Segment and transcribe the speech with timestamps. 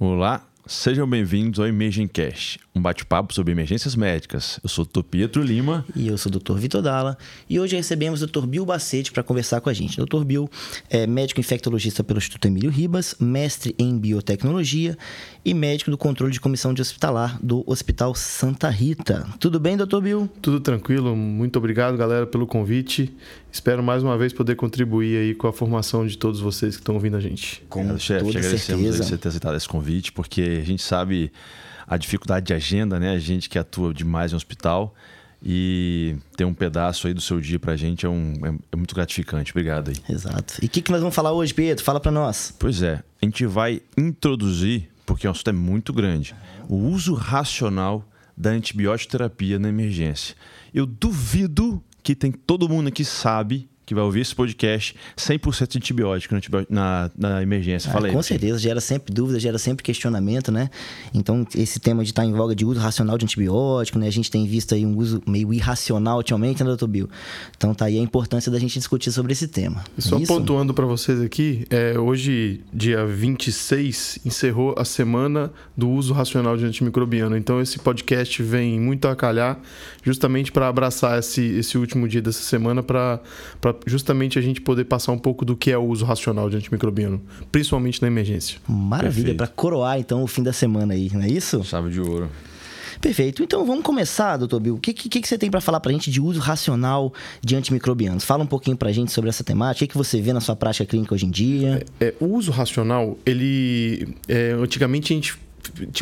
[0.00, 4.58] Olá, sejam bem-vindos ao Imaging Cash, um bate-papo sobre emergências médicas.
[4.60, 5.04] Eu sou o Dr.
[5.04, 5.86] Pietro Lima.
[5.94, 6.54] E eu sou o Dr.
[6.54, 7.16] Vitor Dalla.
[7.48, 8.44] E hoje recebemos o Dr.
[8.44, 10.00] Bill Bacete para conversar com a gente.
[10.00, 10.24] O Dr.
[10.24, 10.50] Bill
[10.90, 14.98] é médico infectologista pelo Instituto Emílio Ribas, mestre em biotecnologia
[15.44, 19.28] e médico do controle de comissão de hospitalar do Hospital Santa Rita.
[19.38, 20.00] Tudo bem, Dr.
[20.00, 20.28] Bill?
[20.42, 21.14] Tudo tranquilo.
[21.14, 23.14] Muito obrigado, galera, pelo convite.
[23.54, 26.96] Espero mais uma vez poder contribuir aí com a formação de todos vocês que estão
[26.96, 27.62] ouvindo a gente.
[27.68, 28.30] Com Obrigado, chefe.
[28.32, 29.04] Te agradecemos certeza.
[29.04, 31.30] você ter aceitado esse convite, porque a gente sabe
[31.86, 33.12] a dificuldade de agenda, né?
[33.12, 34.92] A gente que atua demais em hospital
[35.40, 38.92] e ter um pedaço aí do seu dia pra gente é, um, é, é muito
[38.92, 39.52] gratificante.
[39.52, 39.96] Obrigado aí.
[40.12, 40.54] Exato.
[40.60, 41.84] E o que, que nós vamos falar hoje, Pedro?
[41.84, 42.52] Fala para nós.
[42.58, 46.34] Pois é, a gente vai introduzir, porque o assunto é muito grande,
[46.68, 48.04] o uso racional
[48.36, 50.34] da antibiótico terapia na emergência.
[50.74, 55.78] Eu duvido que tem todo mundo aqui sabe que vai ouvir esse podcast 100% de
[55.78, 56.34] antibiótico
[56.68, 57.90] na, na emergência.
[57.92, 60.70] Ah, com certeza, gera sempre dúvida, gera sempre questionamento, né?
[61.12, 64.06] Então, esse tema de estar tá em voga de uso racional de antibiótico, né?
[64.06, 67.08] A gente tem visto aí um uso meio irracional ultimamente, né, doutor Bill?
[67.56, 69.84] Então, tá aí a importância da gente discutir sobre esse tema.
[69.96, 70.26] E só Isso?
[70.26, 76.64] pontuando para vocês aqui, é, hoje, dia 26, encerrou a semana do uso racional de
[76.64, 77.36] antimicrobiano.
[77.36, 79.58] Então, esse podcast vem muito a calhar
[80.02, 83.20] justamente para abraçar esse, esse último dia dessa semana para
[83.86, 87.20] justamente a gente poder passar um pouco do que é o uso racional de antimicrobiano,
[87.50, 88.58] principalmente na emergência.
[88.68, 91.62] Maravilha, para coroar então o fim da semana aí, não é isso?
[91.64, 92.30] Chave de ouro.
[93.00, 93.42] Perfeito.
[93.42, 94.76] Então vamos começar, doutor Bill.
[94.76, 97.54] O que, que, que você tem para falar para a gente de uso racional de
[97.54, 98.24] antimicrobianos?
[98.24, 99.84] Fala um pouquinho para a gente sobre essa temática.
[99.84, 101.84] O que, que você vê na sua prática clínica hoje em dia?
[102.00, 104.14] É, é, o uso racional, ele.
[104.26, 105.38] É, antigamente a gente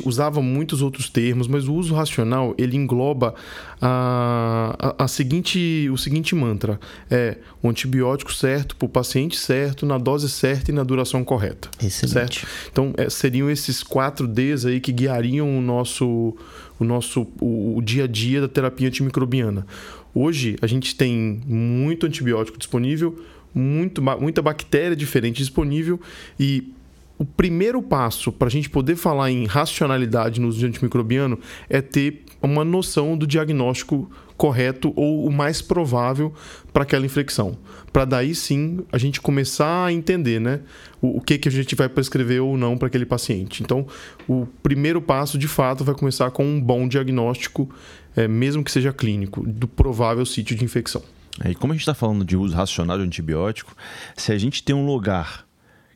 [0.04, 3.34] usava muitos outros termos, mas o uso racional ele engloba
[3.80, 6.78] a, a, a, seguinte, o seguinte mantra:
[7.10, 11.68] é o antibiótico certo para o paciente certo, na dose certa e na duração correta.
[11.82, 12.40] Excelente.
[12.40, 12.46] Certo?
[12.70, 16.36] Então é, seriam esses quatro Ds aí que guiariam o nosso,
[16.78, 19.66] o nosso o, o dia a dia da terapia antimicrobiana.
[20.14, 23.18] Hoje a gente tem muito antibiótico disponível,
[23.54, 26.00] muito, muita bactéria diferente disponível
[26.38, 26.72] e
[27.18, 32.24] o primeiro passo para a gente poder falar em racionalidade no uso antimicrobiano é ter
[32.42, 36.34] uma noção do diagnóstico correto ou o mais provável
[36.72, 37.56] para aquela infecção.
[37.92, 40.60] Para daí sim a gente começar a entender né,
[41.00, 43.62] o, o que, que a gente vai prescrever ou não para aquele paciente.
[43.62, 43.86] Então,
[44.26, 47.70] o primeiro passo de fato vai começar com um bom diagnóstico,
[48.16, 51.02] é, mesmo que seja clínico, do provável sítio de infecção.
[51.44, 53.76] É, e como a gente está falando de uso racional de antibiótico,
[54.16, 55.46] se a gente tem um lugar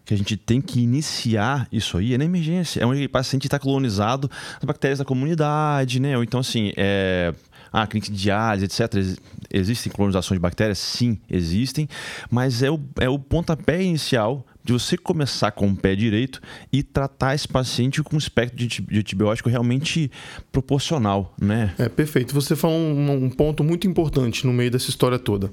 [0.07, 2.81] que a gente tem que iniciar isso aí é na emergência.
[2.81, 6.17] É onde o paciente está colonizado as bactérias da comunidade, né?
[6.17, 7.35] Ou então, assim, é,
[7.73, 9.19] ah, clínica de diálise, etc.
[9.53, 10.79] Existem colonizações de bactérias?
[10.79, 11.89] Sim, existem.
[12.31, 16.41] Mas é o, é o pontapé inicial de você começar com o pé direito
[16.73, 20.11] e tratar esse paciente com um espectro de, antibiótico realmente
[20.53, 21.75] proporcional, né?
[21.79, 22.33] É, perfeito.
[22.33, 25.51] Você falou um, um ponto muito importante no meio dessa história toda.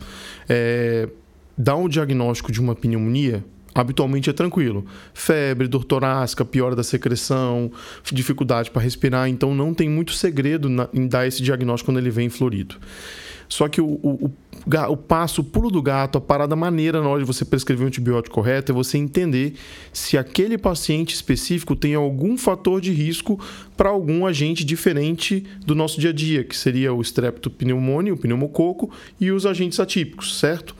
[0.48, 1.10] É,
[1.58, 3.44] dar um diagnóstico de uma pneumonia
[3.74, 4.86] habitualmente é tranquilo.
[5.14, 7.72] Febre, dor torácica, piora da secreção,
[8.12, 9.28] dificuldade para respirar.
[9.30, 12.76] Então não tem muito segredo na, em dar esse diagnóstico quando ele vem florido.
[13.54, 14.32] Só que o, o, o,
[14.90, 17.88] o, passo, o pulo do gato, a parada maneira na hora de você prescrever um
[17.88, 19.54] antibiótico correto é você entender
[19.92, 23.40] se aquele paciente específico tem algum fator de risco
[23.78, 28.90] para algum agente diferente do nosso dia a dia, que seria o streptopneumônio, o pneumococo
[29.20, 30.76] e os agentes atípicos, certo?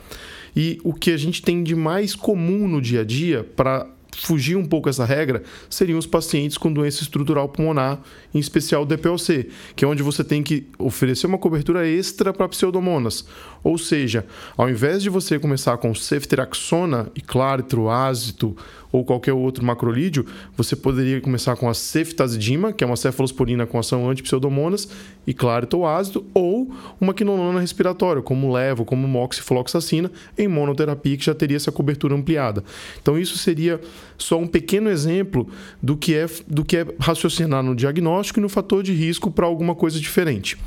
[0.56, 4.56] E o que a gente tem de mais comum no dia a dia para fugir
[4.56, 8.02] um pouco essa regra seriam os pacientes com doença estrutural pulmonar,
[8.34, 12.48] em especial o DPLC, que é onde você tem que oferecer uma cobertura extra para
[12.50, 13.26] pseudomonas.
[13.64, 14.26] Ou seja,
[14.58, 18.56] ao invés de você começar com ceftriaxona e claritro, ácido
[18.94, 20.24] ou qualquer outro macrolídeo,
[20.56, 24.88] você poderia começar com a ceftazidima, que é uma cefalosporina com ação anti-pseudomonas,
[25.26, 31.34] e clarito ácido, ou uma quinolona respiratória, como levo, como moxifloxacina, em monoterapia, que já
[31.34, 32.64] teria essa cobertura ampliada.
[33.02, 33.82] Então, isso seria
[34.18, 35.48] só um pequeno exemplo
[35.82, 39.46] do que é, do que é raciocinar no diagnóstico e no fator de risco para
[39.46, 40.58] alguma coisa diferente.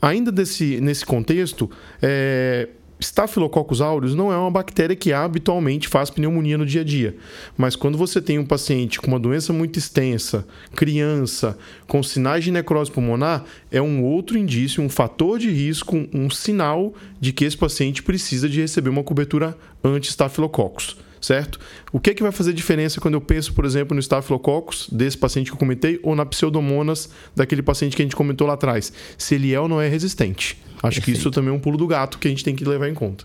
[0.00, 1.70] Ainda desse, nesse contexto,
[2.00, 2.68] é,
[3.00, 7.16] Staphylococcus aureus não é uma bactéria que habitualmente faz pneumonia no dia a dia,
[7.56, 12.50] mas quando você tem um paciente com uma doença muito extensa, criança, com sinais de
[12.50, 17.56] necrose pulmonar, é um outro indício, um fator de risco, um sinal de que esse
[17.56, 21.58] paciente precisa de receber uma cobertura anti-Staphylococcus certo?
[21.92, 25.16] O que, é que vai fazer diferença quando eu penso, por exemplo, no Staphylococcus desse
[25.16, 28.92] paciente que eu comentei ou na Pseudomonas daquele paciente que a gente comentou lá atrás?
[29.16, 30.58] Se ele é ou não é resistente.
[30.82, 31.04] Acho Perfeito.
[31.04, 32.94] que isso também é um pulo do gato que a gente tem que levar em
[32.94, 33.24] conta.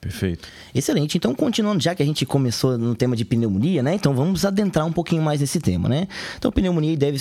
[0.00, 0.46] Perfeito.
[0.74, 1.16] Excelente.
[1.16, 3.94] Então, continuando, já que a gente começou no tema de pneumonia, né?
[3.94, 6.06] Então, vamos adentrar um pouquinho mais nesse tema, né?
[6.36, 7.18] Então, pneumonia deve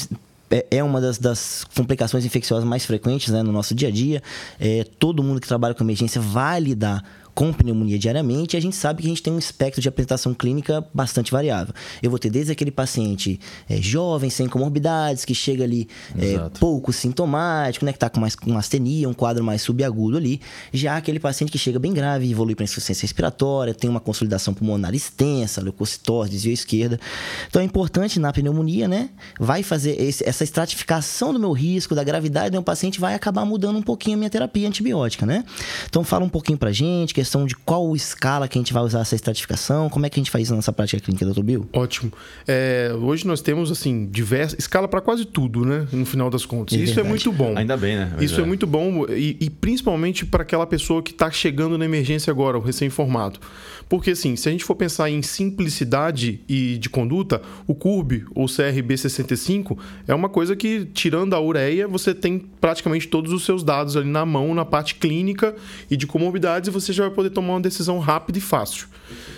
[0.51, 4.21] é, é uma das, das, complicações infecciosas mais frequentes né, no nosso dia a dia.
[4.59, 8.75] É, todo mundo que trabalha com emergência vai lidar com pneumonia diariamente, e a gente
[8.75, 11.73] sabe que a gente tem um espectro de apresentação clínica bastante variável.
[12.01, 13.39] Eu vou ter desde aquele paciente
[13.69, 15.87] é, jovem, sem comorbidades, que chega ali
[16.17, 20.39] é, pouco sintomático, né, que está com mais com astenia, um quadro mais subagudo ali,
[20.71, 24.93] já aquele paciente que chega bem grave, evolui para insuficiência respiratória, tem uma consolidação pulmonar
[24.93, 26.99] extensa, leucocitose, desvio esquerda.
[27.47, 29.09] Então é importante na pneumonia, né,
[29.39, 33.45] vai fazer esse, essa estratificação do meu risco, da gravidade do meu paciente, vai acabar
[33.45, 35.43] mudando um pouquinho a minha terapia antibiótica, né?
[35.89, 38.83] Então fala um pouquinho pra gente, que questão de qual escala que a gente vai
[38.83, 39.89] usar essa estratificação?
[39.89, 41.69] Como é que a gente faz isso na nossa prática clínica, doutor Bill?
[41.71, 42.11] Ótimo.
[42.45, 44.59] É, hoje nós temos, assim, diversas...
[44.59, 45.87] Escala para quase tudo, né?
[45.93, 46.77] No final das contas.
[46.77, 47.57] É isso é muito bom.
[47.57, 48.11] Ainda bem, né?
[48.15, 48.43] Mas isso é.
[48.43, 48.45] é.
[48.45, 52.61] muito bom e, e principalmente para aquela pessoa que está chegando na emergência agora, o
[52.61, 53.39] recém-formado.
[53.87, 58.47] Porque, assim, se a gente for pensar em simplicidade e de conduta, o CURB, ou
[58.47, 59.77] CRB65,
[60.07, 64.09] é uma coisa que, tirando a ureia, você tem praticamente todos os seus dados ali
[64.09, 65.55] na mão, na parte clínica
[65.89, 68.87] e de comorbidades, e você já vai poder tomar uma decisão rápida e fácil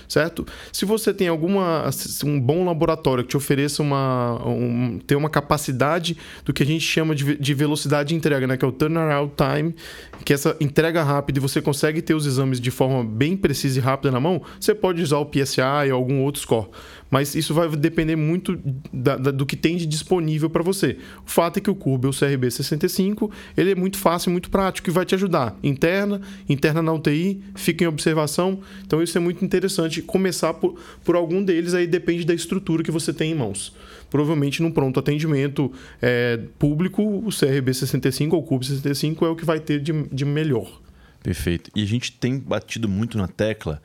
[0.07, 0.45] certo?
[0.72, 1.89] Se você tem alguma
[2.24, 6.86] um bom laboratório que te ofereça uma um, tem uma capacidade do que a gente
[6.86, 9.75] chama de, de velocidade de entrega, né, que é o turnaround time,
[10.24, 13.82] que essa entrega rápida e você consegue ter os exames de forma bem precisa e
[13.82, 16.68] rápida na mão, você pode usar o PSA e algum outro score.
[17.10, 18.60] Mas isso vai depender muito
[18.92, 20.98] da, da, do que tem de disponível para você.
[21.26, 24.90] O fato é que o Cubo, o CRB 65, ele é muito fácil, muito prático
[24.90, 25.58] e vai te ajudar.
[25.64, 28.60] Interna, interna na UTI, fica em observação.
[28.86, 30.02] Então isso é muito interessante.
[30.02, 33.74] Começar por, por algum deles aí depende da estrutura que você tem em mãos.
[34.10, 35.72] Provavelmente num pronto atendimento
[36.02, 39.92] é, público, o CRB 65 ou o Cubo 65 é o que vai ter de,
[40.12, 40.81] de melhor.
[41.22, 41.72] Perfeito.
[41.75, 43.81] E a gente tem batido muito na tecla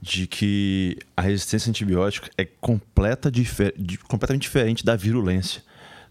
[0.00, 3.74] de que a resistência antibiótica é completa difer
[4.06, 5.62] completamente diferente da virulência.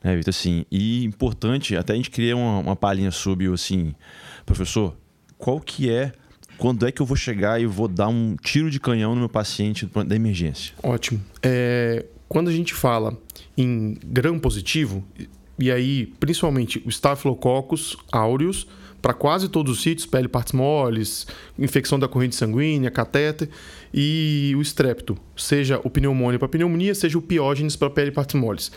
[0.04, 0.30] Né, Vitor?
[0.30, 3.96] Assim, e importante, até a gente cria uma, uma palhinha sobre, assim,
[4.46, 4.96] professor,
[5.38, 6.12] qual que é,
[6.58, 9.30] quando é que eu vou chegar e vou dar um tiro de canhão no meu
[9.30, 10.74] paciente da emergência?
[10.84, 11.24] Ótimo.
[11.42, 13.18] É, quando a gente fala
[13.58, 15.04] em gram positivo,
[15.60, 18.68] e aí principalmente o Staphylococcus aureus,
[19.02, 21.28] para quase todos os sítios, pele partes moles,
[21.58, 23.50] infecção da corrente sanguínea, catéter
[23.94, 28.72] e o estrepto, seja o pneumônio para pneumonia, seja o piógenes para pele partes moles.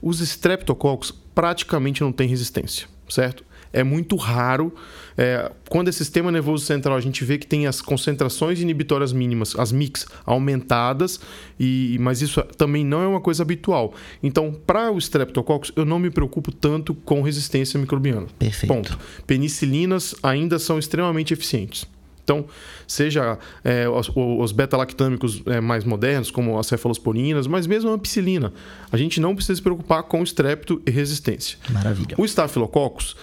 [0.00, 3.44] Os estreptococcus praticamente não têm resistência, certo?
[3.74, 4.72] É muito raro.
[5.16, 9.54] É, quando é sistema nervoso central, a gente vê que tem as concentrações inibitórias mínimas,
[9.58, 11.20] as MICs, aumentadas,
[11.58, 13.94] e, mas isso também não é uma coisa habitual.
[14.22, 18.26] Então, para o Streptococcus, eu não me preocupo tanto com resistência microbiana.
[18.38, 18.72] Perfeito.
[18.72, 18.98] Ponto.
[19.26, 21.86] Penicilinas ainda são extremamente eficientes.
[22.24, 22.46] Então,
[22.88, 28.52] seja é, os, os beta-lactâmicos é, mais modernos, como as cefalosporinas, mas mesmo a ampicilina.
[28.90, 31.58] A gente não precisa se preocupar com estrepto e resistência.
[31.68, 32.16] Maravilha.
[32.18, 33.14] O Staphylococcus,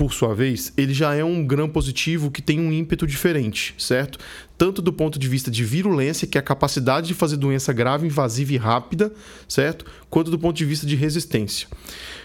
[0.00, 4.18] por sua vez, ele já é um gram positivo que tem um ímpeto diferente, certo?
[4.56, 8.06] Tanto do ponto de vista de virulência, que é a capacidade de fazer doença grave,
[8.06, 9.12] invasiva e rápida,
[9.46, 9.84] certo?
[10.08, 11.68] Quanto do ponto de vista de resistência.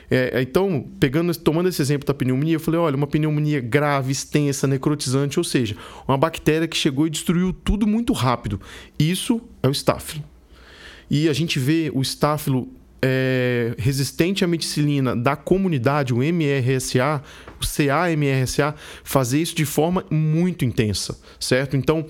[0.10, 4.66] É, então, pegando, tomando esse exemplo da pneumonia, eu falei: olha, uma pneumonia grave, extensa,
[4.66, 5.76] necrotizante, ou seja,
[6.08, 8.58] uma bactéria que chegou e destruiu tudo muito rápido.
[8.98, 10.24] Isso é o estáfilo.
[11.12, 12.70] E a gente vê o estáfilo
[13.08, 17.22] é, resistente à meticilina da comunidade, o MRSA,
[17.62, 21.78] o CA-MRSA, fazer isso de forma muito intensa, certo?
[21.78, 22.04] Então,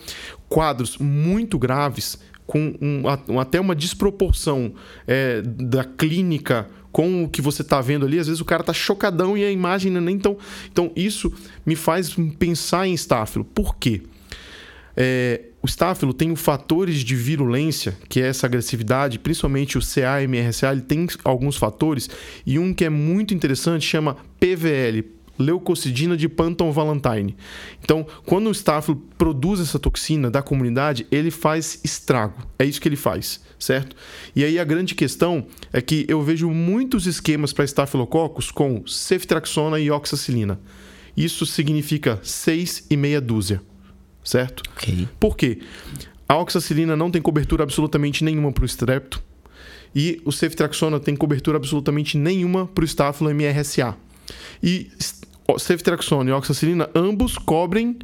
[0.47, 2.17] quadros muito graves,
[2.47, 4.73] com um, até uma desproporção
[5.05, 8.71] é, da clínica com o que você está vendo ali, às vezes o cara está
[8.71, 10.37] chocadão e a imagem não é nem tão.
[10.71, 11.33] Então, isso
[11.65, 13.43] me faz pensar em estáfilo.
[13.43, 14.03] Por quê?
[14.95, 20.81] É, o estáfilo tem fatores de virulência, que é essa agressividade, principalmente o CA-MRSA, ele
[20.81, 22.09] tem alguns fatores,
[22.45, 25.03] e um que é muito interessante chama PVL,
[25.37, 27.35] leucocidina de Panton Valentine.
[27.83, 32.47] Então, quando o estáfilo produz essa toxina da comunidade, ele faz estrago.
[32.57, 33.95] É isso que ele faz, certo?
[34.35, 39.79] E aí a grande questão é que eu vejo muitos esquemas para estafilococcus com ceftriaxona
[39.79, 40.59] e oxacilina.
[41.17, 43.61] Isso significa seis e meia dúzia
[44.25, 44.63] certo?
[44.75, 45.07] Ok.
[45.19, 45.59] Por quê?
[46.27, 49.21] A oxacilina não tem cobertura absolutamente nenhuma para o estrepto
[49.95, 53.95] e o ceftriaxona tem cobertura absolutamente nenhuma para o estáfilo MRSA.
[54.61, 54.91] E
[55.57, 57.97] ceftriaxona e oxacilina ambos cobrem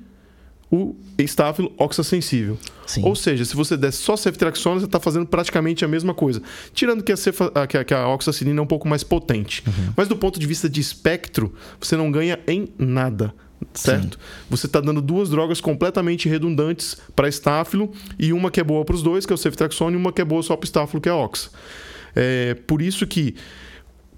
[0.71, 2.57] o estáfilo oxassensível.
[2.87, 3.03] Sim.
[3.03, 6.41] Ou seja, se você der só ceftriaxona, você está fazendo praticamente a mesma coisa.
[6.73, 9.63] Tirando que a, cefa, que a, que a oxacilina é um pouco mais potente.
[9.67, 9.93] Uhum.
[9.97, 13.33] Mas do ponto de vista de espectro, você não ganha em nada
[13.73, 14.17] certo?
[14.17, 14.45] Sim.
[14.49, 18.95] Você está dando duas drogas completamente redundantes para estáfilo e uma que é boa para
[18.95, 21.09] os dois, que é o ceftriaxone, e uma que é boa só para estáfilo, que
[21.09, 21.49] é a oxa.
[22.15, 23.35] É por isso que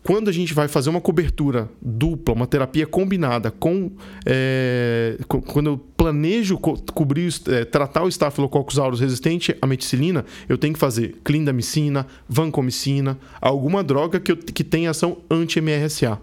[0.03, 3.89] quando a gente vai fazer uma cobertura dupla, uma terapia combinada com.
[4.25, 10.57] É, quando eu planejo co cobrir, é, tratar o Staphylococcus aureus resistente à meticilina, eu
[10.57, 16.19] tenho que fazer clindamicina, vancomicina, alguma droga que, eu, que tenha ação anti-MRSA.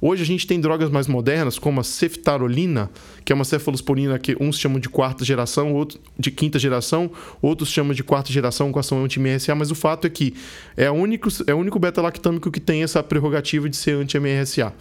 [0.00, 2.90] Hoje a gente tem drogas mais modernas, como a ceftarolina,
[3.24, 7.10] que é uma cefalosporina que uns chamam de quarta geração, outros de quinta geração,
[7.42, 10.34] outros chamam de quarta geração com ação anti-MRSA, mas o fato é que
[10.76, 14.72] é, o único, é único beta-lactâmico que tem essa prerrogativa de ser anti-MRSA.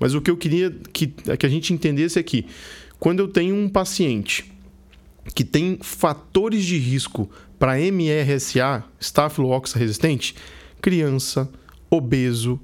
[0.00, 2.46] Mas o que eu queria que, que a gente entendesse é que
[2.98, 4.52] quando eu tenho um paciente
[5.34, 10.34] que tem fatores de risco para MRSA, Staphylococcus resistente,
[10.80, 11.48] criança,
[11.88, 12.60] obeso,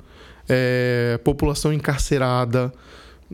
[0.53, 2.73] é, população encarcerada,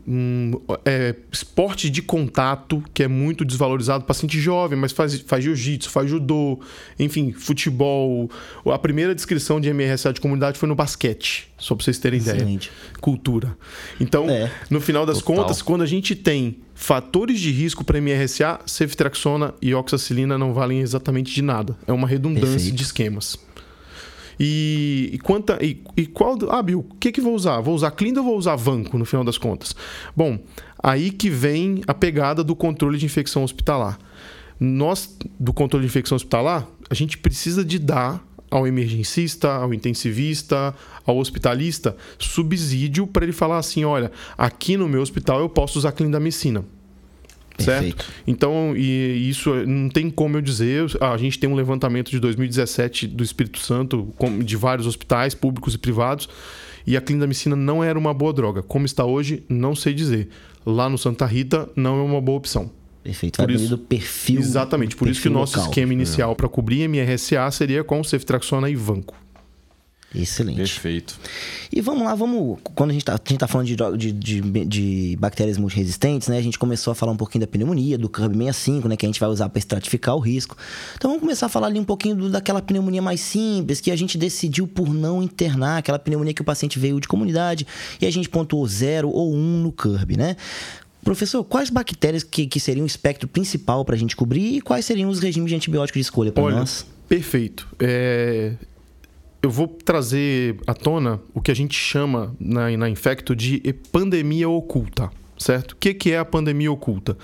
[0.07, 0.51] um,
[0.85, 6.09] é, esporte de contato, que é muito desvalorizado, paciente jovem, mas faz, faz jiu-jitsu, faz
[6.09, 6.59] judô,
[6.99, 8.29] enfim, futebol.
[8.65, 12.67] A primeira descrição de MRSA de comunidade foi no basquete, só para vocês terem Excelente.
[12.67, 12.99] ideia.
[13.01, 13.57] Cultura.
[13.99, 15.43] Então, é, no final das total.
[15.43, 20.81] contas, quando a gente tem fatores de risco para MRSA, ceftriaxona e oxacilina não valem
[20.81, 21.75] exatamente de nada.
[21.87, 22.75] É uma redundância Perfeito.
[22.75, 23.46] de esquemas.
[24.39, 26.37] E, e, quanta, e, e qual.
[26.49, 27.59] Ah, Bill, o que, que vou usar?
[27.61, 29.75] Vou usar Clinda ou vou usar Vanco no final das contas?
[30.15, 30.39] Bom,
[30.81, 33.97] aí que vem a pegada do controle de infecção hospitalar.
[34.59, 40.73] Nós, do controle de infecção hospitalar, a gente precisa de dar ao emergencista, ao intensivista,
[41.05, 45.91] ao hospitalista, subsídio para ele falar assim: olha, aqui no meu hospital eu posso usar
[45.91, 46.63] clindamicina.
[47.57, 48.05] Certo?
[48.25, 50.85] Então, e isso não tem como eu dizer.
[51.01, 55.77] A gente tem um levantamento de 2017 do Espírito Santo, de vários hospitais públicos e
[55.77, 56.29] privados,
[56.85, 58.61] e a clindamicina não era uma boa droga.
[58.61, 60.29] Como está hoje, não sei dizer.
[60.65, 62.69] Lá no Santa Rita, não é uma boa opção.
[63.03, 63.37] Perfeito.
[63.37, 64.39] Por isso, do perfil.
[64.39, 64.95] Exatamente.
[64.95, 65.69] Por isso que o nosso local.
[65.69, 66.35] esquema inicial é.
[66.35, 69.15] para cobrir MRSA seria com ceftriaxona e vanco.
[70.15, 70.57] Excelente.
[70.57, 71.19] Perfeito.
[71.71, 72.59] E vamos lá, vamos.
[72.63, 76.37] Quando a gente está tá falando de, de, de, de, bactérias multiresistentes, né?
[76.37, 78.95] A gente começou a falar um pouquinho da pneumonia, do CURB 65, né?
[78.95, 80.55] Que a gente vai usar para estratificar o risco.
[80.95, 83.95] Então vamos começar a falar ali um pouquinho do, daquela pneumonia mais simples, que a
[83.95, 87.67] gente decidiu por não internar, aquela pneumonia que o paciente veio de comunidade
[87.99, 90.37] e a gente pontuou zero ou um no CURB, né?
[91.03, 94.85] Professor, quais bactérias que, que seriam o espectro principal para a gente cobrir e quais
[94.85, 96.85] seriam os regimes de antibiótico de escolha para nós?
[97.07, 97.67] Perfeito.
[97.79, 98.53] É,
[99.41, 104.49] eu vou trazer à tona o que a gente chama na, na Infecto de pandemia
[104.49, 105.71] oculta, certo?
[105.71, 107.17] O que, que é a pandemia oculta?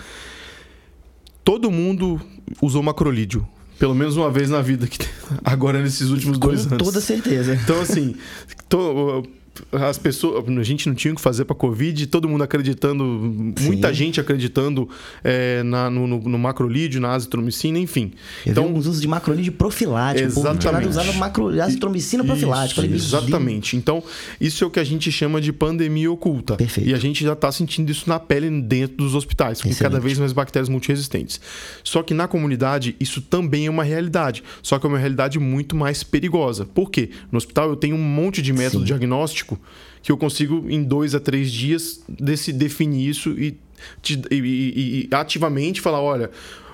[1.44, 2.22] Todo mundo
[2.62, 3.48] usou macrolídeo.
[3.80, 4.88] Pelo menos uma vez na vida,
[5.44, 6.78] agora nesses últimos Com dois anos.
[6.78, 7.56] Com toda certeza.
[7.56, 8.16] Então, assim,
[8.70, 9.24] tô,
[9.72, 13.66] as pessoas, a gente não tinha o que fazer para Covid, todo mundo acreditando, Sim.
[13.66, 14.90] muita gente acreditando
[15.24, 18.14] é, na, no, no, no, macrolídeo, na azitromicina, enfim.
[18.46, 20.28] Eu então, vi usos de macrolídeo profilático.
[20.28, 20.88] Exatamente.
[20.88, 22.86] O usava macro, azitromicina profilática.
[22.86, 23.78] Isso, exatamente.
[23.78, 24.04] Então,
[24.42, 26.56] isso é o que a gente chama de pandemia oculta.
[26.56, 26.90] Perfeito.
[26.90, 29.92] E a gente já está sentindo isso na pele dentro dos hospitais, com Excelente.
[29.92, 31.40] cada vez mais bactérias multiresistentes.
[31.84, 34.44] Só que na comunidade, isso também é uma realidade.
[34.64, 36.66] Só que é uma realidade muito mais perigosa.
[36.66, 37.12] Por quê?
[37.32, 38.86] No hospital eu tenho um monte de método Sim.
[38.86, 39.43] diagnóstico
[40.02, 43.58] que eu consigo, em dois a três dias, desse, definir isso e,
[44.02, 46.30] te, e, e, e ativamente falar: olha,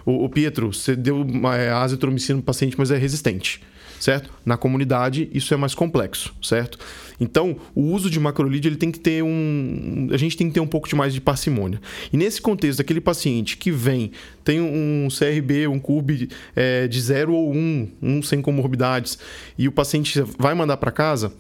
[0.06, 3.62] o, o, Pietro, você deu é, azitromicina no paciente, mas é resistente.
[4.00, 4.32] Certo?
[4.46, 6.80] Na comunidade, isso é mais complexo, certo?
[7.20, 10.08] Então, o uso de macrolídeo ele tem que ter um.
[10.10, 11.82] A gente tem que ter um pouco de mais de parcimônia.
[12.12, 14.12] E nesse contexto, aquele paciente que vem,
[14.42, 19.20] tem um CRB, um CURB é, de 0 ou 1, um, um sem comorbidades,
[19.58, 21.34] e o paciente vai mandar para casa,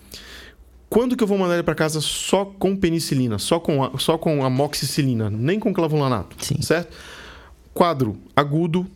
[0.90, 4.18] quando que eu vou mandar ele para casa só com penicilina, só com, a, só
[4.18, 6.62] com amoxicilina, nem com clavulanato, Sim.
[6.62, 6.96] certo?
[7.74, 8.88] Quadro agudo,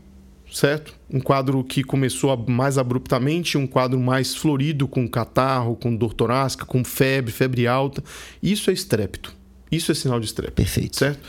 [0.52, 0.96] certo?
[1.12, 6.66] Um quadro que começou mais abruptamente, um quadro mais florido, com catarro, com dor torácica,
[6.66, 8.04] com febre, febre alta.
[8.42, 9.34] Isso é estrépito.
[9.72, 10.56] Isso é sinal de estrépito.
[10.56, 10.98] Perfeito.
[10.98, 11.20] Certo?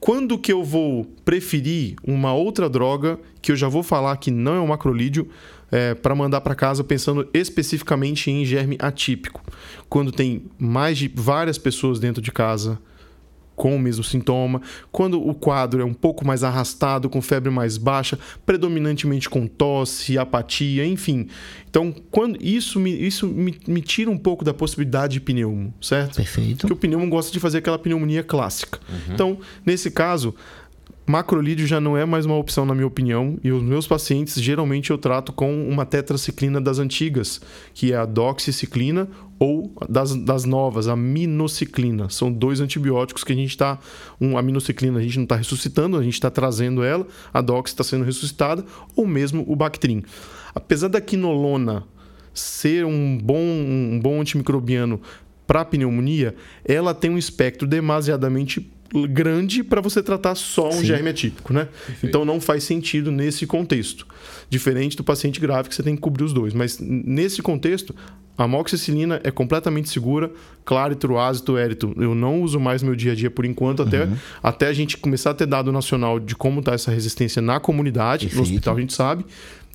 [0.00, 4.54] Quando que eu vou preferir uma outra droga, que eu já vou falar que não
[4.54, 5.28] é um macrolídeo,
[5.70, 9.42] é, para mandar para casa pensando especificamente em germe atípico.
[9.88, 12.78] Quando tem mais de várias pessoas dentro de casa
[13.58, 17.76] com o mesmo sintoma, quando o quadro é um pouco mais arrastado, com febre mais
[17.76, 21.26] baixa, predominantemente com tosse, apatia, enfim.
[21.68, 26.16] Então, quando isso me, isso me, me tira um pouco da possibilidade de pneumo, certo?
[26.16, 26.60] Perfeito.
[26.60, 28.78] Porque o pneumo gosta de fazer aquela pneumonia clássica.
[28.88, 29.14] Uhum.
[29.14, 30.36] Então, nesse caso,
[31.08, 34.90] macrolídeo já não é mais uma opção, na minha opinião, e os meus pacientes geralmente
[34.90, 37.40] eu trato com uma tetraciclina das antigas,
[37.72, 42.10] que é a doxiciclina, ou das, das novas, a minociclina.
[42.10, 43.78] São dois antibióticos que a gente está.
[44.20, 47.70] Um, a minociclina a gente não está ressuscitando, a gente está trazendo ela, a dox
[47.70, 50.02] está sendo ressuscitada, ou mesmo o Bactrim.
[50.54, 51.84] Apesar da quinolona
[52.34, 55.00] ser um bom, um bom antimicrobiano
[55.46, 56.34] para pneumonia,
[56.64, 58.70] ela tem um espectro demasiadamente
[59.08, 60.86] grande para você tratar só um Sim.
[60.86, 61.64] germe atípico, né?
[61.86, 62.06] Perfeito.
[62.06, 64.06] Então não faz sentido nesse contexto.
[64.48, 67.94] Diferente do paciente grave que você tem que cobrir os dois, mas nesse contexto
[68.36, 70.30] a amoxicilina é completamente segura,
[70.64, 71.92] clárito, ácido, érito.
[71.96, 74.16] Eu não uso mais no meu dia a dia por enquanto, até, uhum.
[74.42, 78.26] até a gente começar a ter dado nacional de como está essa resistência na comunidade.
[78.26, 78.36] Perfeito.
[78.36, 79.26] No hospital a gente sabe.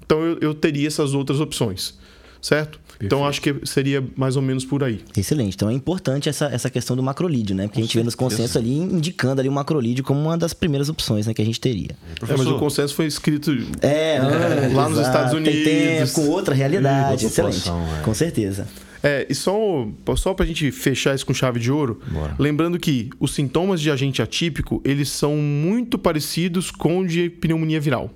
[0.06, 2.02] Então eu, eu teria essas outras opções
[2.44, 2.78] certo?
[2.80, 3.06] Perfeito.
[3.06, 5.00] Então acho que seria mais ou menos por aí.
[5.18, 5.56] Excelente.
[5.56, 7.64] Então é importante essa, essa questão do macrolídeo, né?
[7.64, 8.04] Porque Com a gente certeza.
[8.04, 11.42] vê nos consensos ali indicando ali o macrolídeo como uma das primeiras opções né, que
[11.42, 11.92] a gente teria.
[12.22, 15.64] É, mas o consenso foi escrito é, é, lá nos Estados Unidos.
[15.64, 17.26] Tem tempo, com outra realidade.
[17.26, 17.70] Excelente.
[17.70, 18.04] É.
[18.04, 18.68] Com certeza.
[19.02, 22.36] É, e só, só pra gente fechar isso com chave de ouro, Bora.
[22.40, 27.82] lembrando que os sintomas de agente atípico, eles são muito parecidos com o de pneumonia
[27.82, 28.10] viral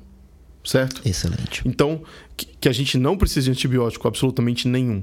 [0.68, 1.02] certo?
[1.06, 1.62] Excelente.
[1.66, 2.02] Então,
[2.36, 5.02] que, que, a gente não precisa de antibiótico absolutamente nenhum.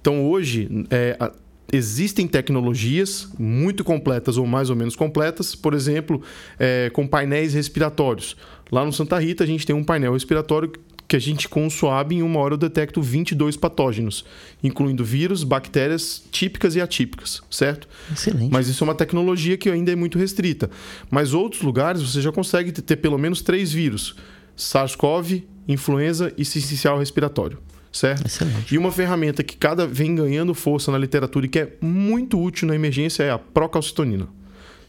[0.00, 1.30] Então, hoje, é, a,
[1.72, 6.20] existem tecnologias muito completas ou mais ou menos completas, por exemplo,
[6.58, 8.36] é, com painéis respiratórios.
[8.72, 10.72] Lá no Santa Rita, a gente tem um painel respiratório
[11.06, 14.24] que a gente, com o SWAB, em uma hora eu detecto 22 patógenos,
[14.62, 17.86] incluindo vírus, bactérias típicas e atípicas, certo?
[18.10, 18.50] Excelente.
[18.50, 20.70] Mas isso é uma tecnologia que ainda é muito restrita.
[21.10, 24.16] Mas outros lugares você já consegue ter pelo menos três vírus
[24.56, 27.58] SARS-CoV, influenza e sincicial respiratório.
[27.92, 28.26] Certo?
[28.26, 28.74] Excelente.
[28.74, 32.66] E uma ferramenta que cada vem ganhando força na literatura e que é muito útil
[32.66, 34.28] na emergência é a procalcitonina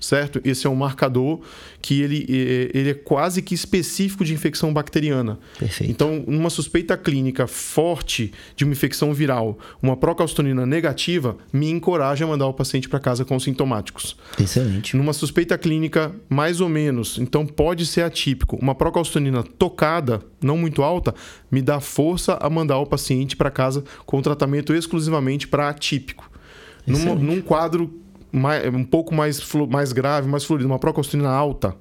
[0.05, 0.39] certo?
[0.43, 1.41] Esse é um marcador
[1.81, 2.25] que ele,
[2.74, 5.39] ele é quase que específico de infecção bacteriana.
[5.57, 5.91] Perfeito.
[5.91, 12.27] Então, numa suspeita clínica forte de uma infecção viral, uma procalcitonina negativa, me encoraja a
[12.27, 14.15] mandar o paciente para casa com sintomáticos.
[14.39, 14.95] Excelente.
[14.95, 20.83] Numa suspeita clínica mais ou menos, então pode ser atípico, uma procalcitonina tocada, não muito
[20.83, 21.13] alta,
[21.51, 26.29] me dá força a mandar o paciente para casa com tratamento exclusivamente para atípico.
[26.85, 31.75] Num, num quadro mais, um pouco mais, mais grave, mais fluido, uma procalcitonina alta,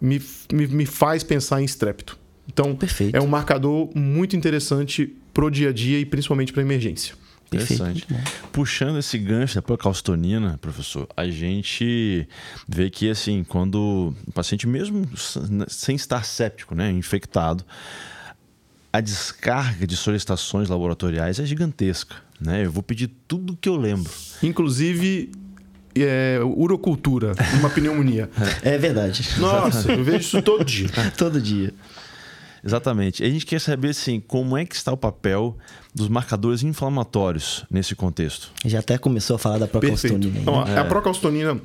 [0.00, 0.20] me,
[0.52, 2.18] me, me faz pensar em estrépito.
[2.46, 3.16] Então, Perfeito.
[3.16, 7.14] é um marcador muito interessante pro dia a dia e principalmente para emergência.
[7.46, 8.06] Interessante.
[8.52, 12.28] Puxando esse gancho da procalcitonina, professor, a gente
[12.66, 15.08] vê que, assim, quando o paciente, mesmo
[15.68, 17.64] sem estar séptico, né, infectado,
[18.92, 22.16] a descarga de solicitações laboratoriais é gigantesca.
[22.40, 22.64] Né?
[22.64, 24.10] Eu vou pedir tudo que eu lembro.
[24.42, 25.30] Inclusive,
[25.96, 28.28] é, urocultura, uma pneumonia.
[28.62, 29.28] É verdade.
[29.38, 30.88] Nossa, eu vejo isso todo dia.
[31.16, 31.72] todo dia.
[32.64, 33.22] Exatamente.
[33.22, 35.56] A gente quer saber assim, como é que está o papel
[35.94, 38.50] dos marcadores inflamatórios nesse contexto.
[38.64, 40.38] Já até começou a falar da procalcitonina.
[40.38, 40.78] Então, é.
[40.78, 41.60] A procalcitonina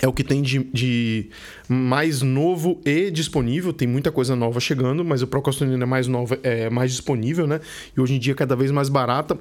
[0.00, 1.30] é o que tem de, de,
[1.68, 3.72] mais novo e disponível.
[3.72, 7.60] Tem muita coisa nova chegando, mas a procalcitonina é mais nova, é mais disponível, né?
[7.96, 9.38] E hoje em dia é cada vez mais barata.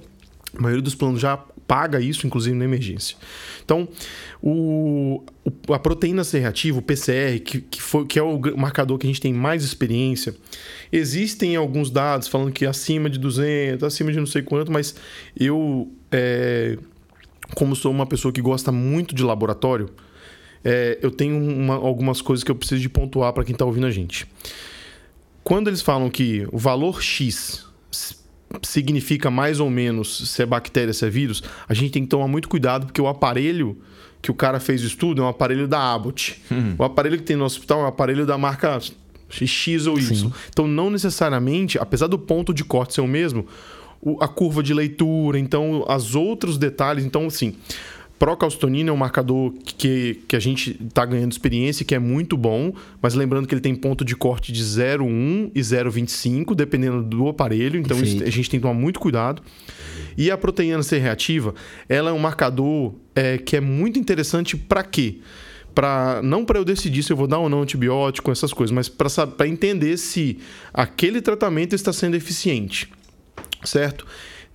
[0.57, 3.17] A maioria dos planos já paga isso, inclusive na emergência.
[3.63, 3.87] Então,
[4.41, 5.21] o,
[5.69, 9.09] a proteína C reativa, o PCR, que, que, foi, que é o marcador que a
[9.09, 10.33] gente tem mais experiência,
[10.91, 14.95] existem alguns dados falando que acima de 200, acima de não sei quanto, mas
[15.37, 16.77] eu, é,
[17.53, 19.89] como sou uma pessoa que gosta muito de laboratório,
[20.63, 23.87] é, eu tenho uma, algumas coisas que eu preciso de pontuar para quem está ouvindo
[23.87, 24.25] a gente.
[25.43, 27.65] Quando eles falam que o valor X
[28.63, 32.27] significa mais ou menos se é bactéria, se é vírus, a gente tem que tomar
[32.27, 33.77] muito cuidado porque o aparelho
[34.21, 36.41] que o cara fez o estudo é um aparelho da Abbott.
[36.49, 36.75] Uhum.
[36.77, 38.79] O aparelho que tem no hospital é um aparelho da marca
[39.29, 40.15] X ou Y.
[40.15, 40.33] Sim.
[40.49, 43.45] Então, não necessariamente, apesar do ponto de corte ser o mesmo,
[44.19, 47.05] a curva de leitura, então, as outros detalhes.
[47.05, 47.55] Então, assim,
[48.19, 52.73] Procalcitonina é um marcador que, que a gente está ganhando experiência, que é muito bom,
[52.99, 57.79] mas lembrando que ele tem ponto de corte de 0,1 e 0,25, dependendo do aparelho,
[57.79, 59.43] então isso, a gente tem que tomar muito cuidado.
[60.17, 61.53] E a proteína C reativa,
[61.87, 65.19] ela é um marcador é, que é muito interessante para quê?
[65.75, 68.89] Pra, não para eu decidir se eu vou dar ou não antibiótico, essas coisas, mas
[68.89, 70.39] para entender se
[70.73, 72.89] aquele tratamento está sendo eficiente,
[73.63, 74.07] certo?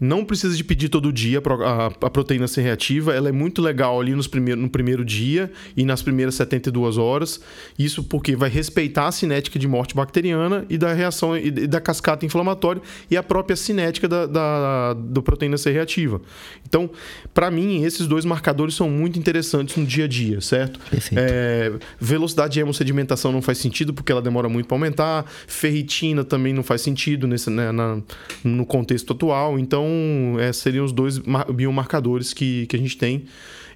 [0.03, 3.15] Não precisa de pedir todo dia a, proteína ser reativa.
[3.15, 7.41] Ela é muito legal ali nos primeiro, no primeiro dia e nas primeiras 72 horas.
[7.79, 12.27] Isso porque vai respeitar a cinética de morte bacteriana e da reação e da cascata
[12.27, 16.21] inflamatória e a própria cinética da, da, da proteína ser reativa.
[16.67, 16.91] Então,
[17.33, 20.81] para mim, esses dois marcadores são muito interessantes no dia a dia, certo?
[21.15, 25.27] É, velocidade de hemossedimentação não faz sentido porque ela demora muito para aumentar.
[25.47, 28.01] Ferritina também não faz sentido nesse, né, na,
[28.43, 29.61] no contexto atual.
[29.61, 29.91] Então,
[30.38, 31.20] é, seriam os dois
[31.55, 33.24] biomarcadores que, que a gente tem.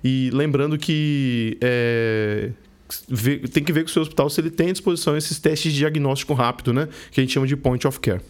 [0.04, 2.50] E lembrando que é,
[3.52, 5.78] tem que ver com o seu hospital se ele tem à disposição esses testes de
[5.78, 6.88] diagnóstico rápido, né?
[7.10, 8.20] Que a gente chama de point of care.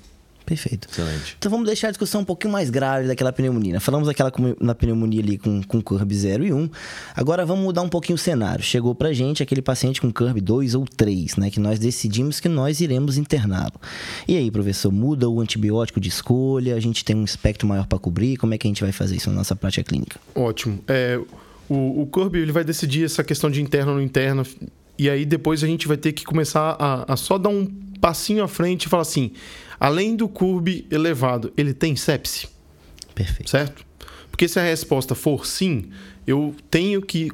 [0.47, 0.87] Perfeito.
[0.89, 1.37] Excelente.
[1.37, 3.81] Então vamos deixar a discussão um pouquinho mais grave daquela pneumonia.
[3.81, 6.71] Falamos daquela na pneumonia ali com, com CURB 0 e 1.
[7.17, 8.63] Agora vamos mudar um pouquinho o cenário.
[8.63, 11.51] Chegou pra gente aquele paciente com CURB 2 ou 3, né?
[11.51, 13.75] Que nós decidimos que nós iremos interná-lo.
[14.29, 16.77] E aí, professor, muda o antibiótico de escolha?
[16.77, 18.37] A gente tem um espectro maior para cobrir?
[18.37, 20.21] Como é que a gente vai fazer isso na nossa prática clínica?
[20.33, 20.79] Ótimo.
[20.87, 21.19] É,
[21.69, 24.47] o, o CURB ele vai decidir essa questão de interno ou não interno.
[24.97, 27.67] E aí depois a gente vai ter que começar a, a só dar um
[28.01, 29.33] passinho à frente e falar assim
[29.79, 32.49] além do CURB elevado, ele tem sepse?
[33.15, 33.51] Perfeito.
[33.51, 33.87] Certo?
[34.31, 35.91] Porque se a resposta for sim,
[36.27, 37.31] eu tenho que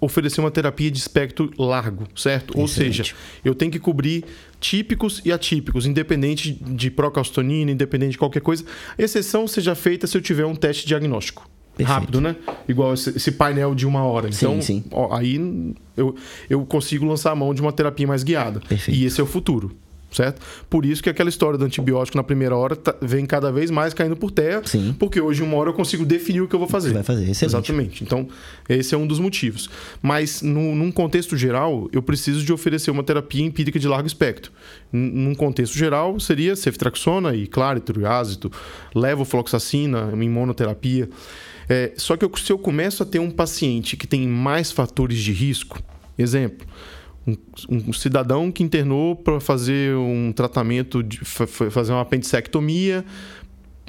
[0.00, 2.52] oferecer uma terapia de espectro largo, certo?
[2.52, 2.60] Excelente.
[2.60, 4.24] Ou seja, eu tenho que cobrir
[4.58, 8.64] típicos e atípicos, independente de procalcitonina, independente de qualquer coisa.
[8.98, 11.48] exceção seja feita se eu tiver um teste diagnóstico.
[11.76, 11.94] Perfeito.
[11.94, 12.36] Rápido, né?
[12.66, 14.30] Igual esse, painel de uma hora.
[14.32, 14.84] Então, sim, sim.
[14.90, 15.38] Ó, aí
[15.94, 16.16] eu,
[16.48, 18.60] eu consigo lançar a mão de uma terapia mais guiada.
[18.60, 18.98] Perfeito.
[18.98, 19.76] E esse é o futuro
[20.16, 20.40] certo?
[20.70, 23.92] Por isso que aquela história do antibiótico na primeira hora tá, vem cada vez mais
[23.92, 24.94] caindo por terra, Sim.
[24.98, 26.88] porque hoje uma hora eu consigo definir o que eu vou fazer.
[26.88, 27.44] Você vai fazer, excelente.
[27.44, 28.04] Exatamente.
[28.04, 28.28] Então,
[28.68, 29.68] esse é um dos motivos.
[30.02, 34.50] Mas no, num contexto geral, eu preciso de oferecer uma terapia empírica de largo espectro.
[34.90, 38.50] Num contexto geral, seria ceftriaxona e clárito, e ácido,
[38.94, 41.08] levofloxacina, imunoterapia.
[41.68, 45.18] É, só que eu, se eu começo a ter um paciente que tem mais fatores
[45.18, 45.82] de risco,
[46.16, 46.66] exemplo,
[47.26, 47.36] um,
[47.88, 53.04] um cidadão que internou para fazer um tratamento, de, fazer uma apendicectomia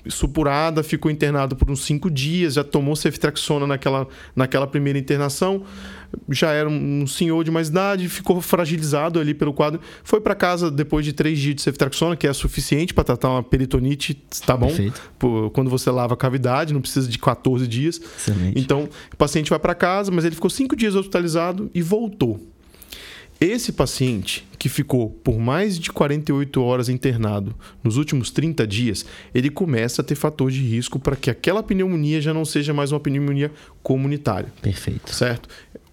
[0.10, 5.63] supurada, ficou internado por uns cinco dias, já tomou ceftriaxona naquela, naquela primeira internação,
[6.30, 10.71] já era um senhor de mais idade, ficou fragilizado ali pelo quadro, foi para casa
[10.71, 14.13] depois de três dias de ceftriaxona, que é suficiente para tratar uma peritonite,
[14.45, 14.71] tá bom?
[15.19, 18.00] Por, quando você lava a cavidade, não precisa de 14 dias.
[18.00, 18.60] Excelente.
[18.60, 22.39] Então, o paciente vai para casa, mas ele ficou cinco dias hospitalizado e voltou.
[23.39, 29.50] Esse paciente que ficou por mais de 48 horas internado nos últimos 30 dias, ele
[29.50, 33.00] começa a ter fator de risco para que aquela pneumonia já não seja mais uma
[33.00, 33.52] pneumonia
[33.84, 34.52] comunitária.
[34.62, 35.13] Perfeito.
[35.13, 35.48] Certo?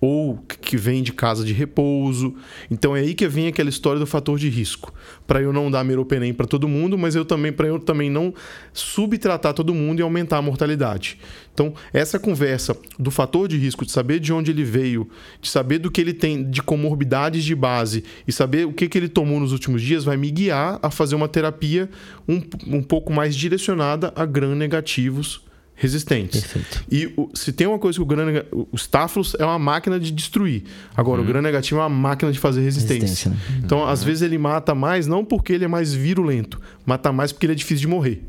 [0.05, 2.35] ou que vem de casa de repouso.
[2.71, 4.93] Então é aí que vem aquela história do fator de risco.
[5.27, 8.35] Para eu não dar meropenem para todo mundo, mas eu também para eu também não
[8.71, 11.19] subtratar todo mundo e aumentar a mortalidade.
[11.55, 15.09] Então, essa conversa do fator de risco, de saber de onde ele veio,
[15.41, 18.99] de saber do que ele tem de comorbidades de base e saber o que, que
[18.99, 21.89] ele tomou nos últimos dias, vai me guiar a fazer uma terapia
[22.29, 25.43] um, um pouco mais direcionada a gram negativos
[25.75, 26.41] resistentes.
[26.41, 26.85] Perfeito.
[26.91, 30.11] E o, se tem uma coisa que o gram o Staphylos é uma máquina de
[30.13, 30.63] destruir.
[30.97, 31.25] Agora, uhum.
[31.25, 33.31] o gram negativo é uma máquina de fazer resistência.
[33.31, 33.63] resistência né?
[33.65, 33.87] Então, uhum.
[33.87, 37.55] às vezes ele mata mais não porque ele é mais virulento, mata mais porque ele
[37.55, 38.23] é difícil de morrer.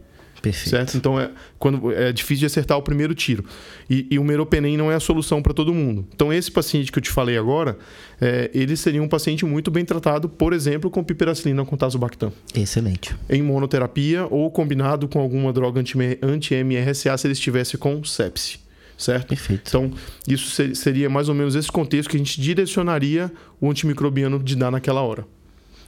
[0.45, 0.69] Perfeito.
[0.69, 0.97] Certo?
[0.97, 3.43] Então é, quando, é difícil de acertar o primeiro tiro.
[3.89, 6.05] E, e o meropenem não é a solução para todo mundo.
[6.13, 7.77] Então, esse paciente que eu te falei agora,
[8.21, 12.31] é, ele seria um paciente muito bem tratado, por exemplo, com piperacilina com tazobactam.
[12.53, 13.15] Excelente.
[13.27, 15.81] Em monoterapia ou combinado com alguma droga
[16.21, 18.63] anti-MRSA se ele estivesse com sepse
[18.97, 19.27] certo?
[19.27, 19.67] Perfeito.
[19.67, 19.91] Então,
[20.25, 23.29] isso seria mais ou menos esse contexto que a gente direcionaria
[23.59, 25.25] o antimicrobiano de dar naquela hora.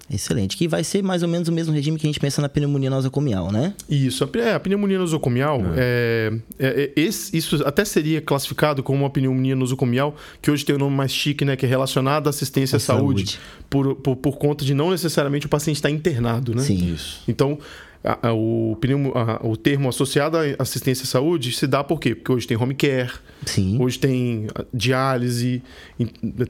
[0.10, 0.56] Excelente.
[0.56, 2.90] Que vai ser mais ou menos o mesmo regime que a gente pensa na pneumonia
[2.90, 3.74] nosocomial, né?
[3.90, 4.24] Isso.
[4.24, 6.32] A, é, a pneumonia nosocomial, é.
[6.58, 10.78] É, é, esse, isso até seria classificado como uma pneumonia nosocomial, que hoje tem o
[10.78, 11.56] um nome mais chique, né?
[11.56, 13.40] Que é relacionada à assistência à saúde, saúde.
[13.70, 16.62] Por, por, por, conta de não necessariamente o paciente estar internado, né?
[16.62, 16.94] Sim.
[16.94, 17.24] Isso.
[17.28, 17.60] Então,
[18.08, 22.00] a, a, o, pneumo, a, o termo associado à assistência à saúde se dá por
[22.00, 22.16] quê?
[22.16, 23.12] Porque hoje tem home care,
[23.46, 23.78] Sim.
[23.82, 25.62] hoje tem diálise,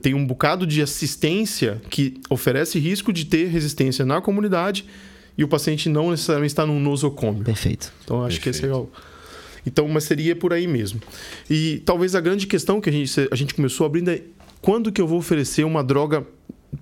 [0.01, 4.85] tem um bocado de assistência que oferece risco de ter resistência na comunidade
[5.35, 7.43] e o paciente não necessariamente está num nosocômio.
[7.43, 7.91] Perfeito.
[8.03, 8.43] Então acho Perfeito.
[8.43, 8.87] que esse é o.
[9.65, 11.01] Então, mas seria por aí mesmo.
[11.49, 14.21] E talvez a grande questão que a gente, a gente começou abrindo é
[14.61, 16.25] quando que eu vou oferecer uma droga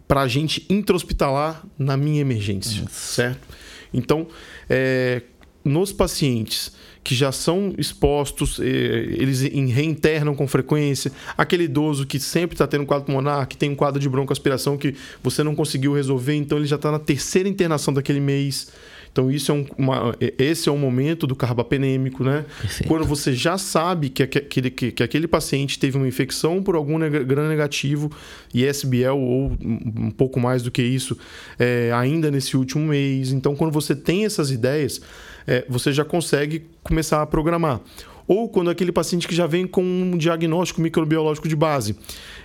[0.07, 2.93] para a gente intra-hospitalar na minha emergência, Nossa.
[2.93, 3.55] certo?
[3.95, 4.27] Então,
[4.69, 5.21] é,
[5.63, 6.71] nos pacientes
[7.03, 12.86] que já são expostos, é, eles reinternam com frequência, aquele idoso que sempre está tendo
[12.86, 16.65] quadro pulmonar, que tem um quadro de broncoaspiração que você não conseguiu resolver, então ele
[16.65, 18.71] já está na terceira internação daquele mês.
[19.15, 22.43] Então, isso é um, uma, esse é o momento do carbapenêmico, né?
[22.60, 22.86] Perfeito.
[22.86, 26.99] Quando você já sabe que aquele, que, que aquele paciente teve uma infecção por algum
[27.25, 28.12] gram negativo,
[28.54, 31.17] ISBL ou um pouco mais do que isso,
[31.58, 33.32] é, ainda nesse último mês.
[33.32, 34.99] Então, quando você tem essas ideias,
[35.47, 37.80] é, você já consegue começar a programar
[38.28, 41.95] ou quando aquele paciente que já vem com um diagnóstico microbiológico de base.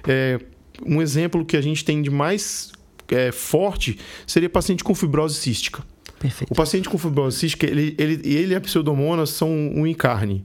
[0.06, 0.38] É,
[0.87, 2.70] um exemplo que a gente tem de mais
[3.09, 5.83] é, forte seria paciente com fibrose cística.
[6.20, 6.52] Perfeito.
[6.52, 10.44] O paciente com fibrose cística, ele, ele, ele e a pseudomonas são um encarne.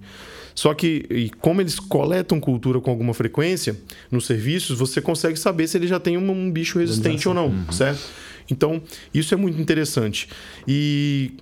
[0.56, 3.78] Só que, como eles coletam cultura com alguma frequência
[4.10, 7.48] nos serviços, você consegue saber se ele já tem um, um bicho resistente ou não,
[7.48, 7.72] uhum.
[7.74, 8.02] certo?
[8.50, 8.82] Então,
[9.14, 10.30] isso é muito interessante.
[10.66, 11.34] E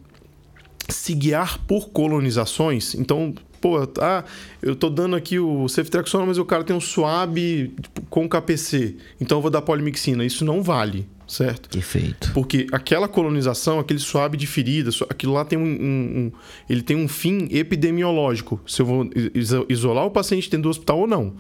[0.89, 4.23] se guiar por colonizações, então, pô, ah,
[4.63, 8.95] eu tô dando aqui o ceftriaxona, mas o cara tem um swab tipo, com KPC,
[9.21, 10.25] então eu vou dar polimixina.
[10.25, 11.69] Isso não vale, certo?
[11.69, 12.31] Perfeito.
[12.33, 16.31] Porque aquela colonização, aquele swab de ferida, aquilo lá tem um, um, um,
[16.69, 18.61] ele tem um fim epidemiológico.
[18.67, 19.09] Se eu vou
[19.67, 21.33] isolar o paciente dentro do hospital ou não.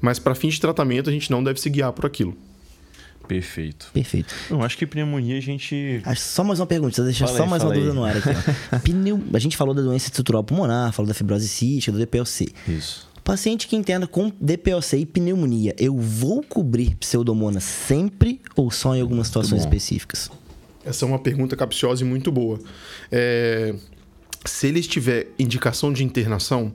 [0.00, 2.36] Mas para fins de tratamento, a gente não deve se guiar por aquilo.
[3.26, 3.90] Perfeito.
[3.92, 4.34] Perfeito.
[4.50, 6.00] Eu acho que pneumonia a gente.
[6.16, 8.30] Só mais uma pergunta, deixa só mais uma dúvida no ar aqui.
[8.84, 9.20] Pneu...
[9.32, 12.48] A gente falou da doença estrutural pulmonar, falou da fibrose cística, do DPLC.
[12.68, 13.08] Isso.
[13.26, 19.00] Paciente que interna com DPLC e pneumonia, eu vou cobrir pseudomonas sempre ou só em
[19.00, 20.30] algumas situações específicas?
[20.84, 22.60] Essa é uma pergunta capciosa e muito boa.
[23.10, 23.74] É...
[24.44, 26.72] Se ele tiver indicação de internação,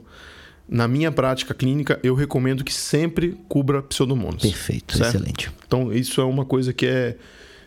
[0.68, 4.42] na minha prática clínica, eu recomendo que sempre cubra pseudomonas.
[4.42, 5.16] Perfeito, certo?
[5.16, 5.50] excelente.
[5.66, 7.16] Então, isso é uma coisa que é.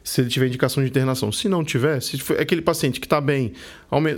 [0.06, 1.32] Se ele tiver indicação de internação.
[1.32, 3.54] Se não tiver, se for aquele paciente que está bem,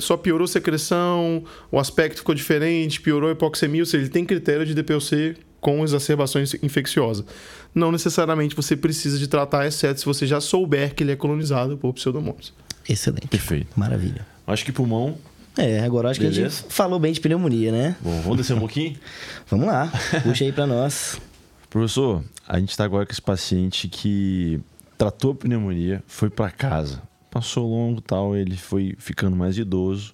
[0.02, 4.26] só piorou a secreção, o aspecto ficou diferente, piorou a hipoxemia, ou seja, ele tem
[4.26, 7.26] critério de DPLC com exacerbações infecciosas.
[7.74, 11.78] Não necessariamente você precisa de tratar, exceto se você já souber que ele é colonizado
[11.78, 12.54] por pseudomonas.
[12.88, 13.28] Excelente.
[13.28, 13.68] Perfeito.
[13.76, 14.28] Maravilha.
[14.46, 15.18] Acho que pulmão
[15.58, 16.40] é, agora acho Beleza.
[16.40, 17.96] que a gente falou bem de pneumonia, né?
[18.00, 18.96] Bom, vamos descer um pouquinho?
[19.50, 21.20] vamos lá, puxa aí para nós.
[21.68, 24.62] Professor, a gente está agora com esse paciente que
[24.98, 30.14] tratou a pneumonia, foi para casa, passou longo tal, ele foi ficando mais idoso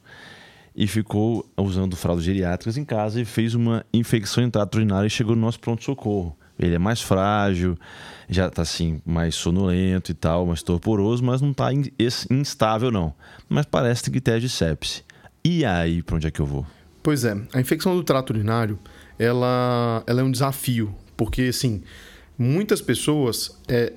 [0.75, 5.09] e ficou usando fraldas geriátricas em casa e fez uma infecção em trato urinário e
[5.09, 6.35] chegou no nosso pronto-socorro.
[6.59, 7.77] Ele é mais frágil,
[8.29, 11.69] já está assim, mais sonolento e tal, mais torporoso, mas não está
[12.29, 13.13] instável não.
[13.49, 15.03] Mas parece que tem de sepse.
[15.43, 16.65] E aí, para onde é que eu vou?
[17.01, 18.79] Pois é, a infecção do trato urinário,
[19.19, 21.83] ela, ela é um desafio, porque assim,
[22.37, 23.93] muitas pessoas é,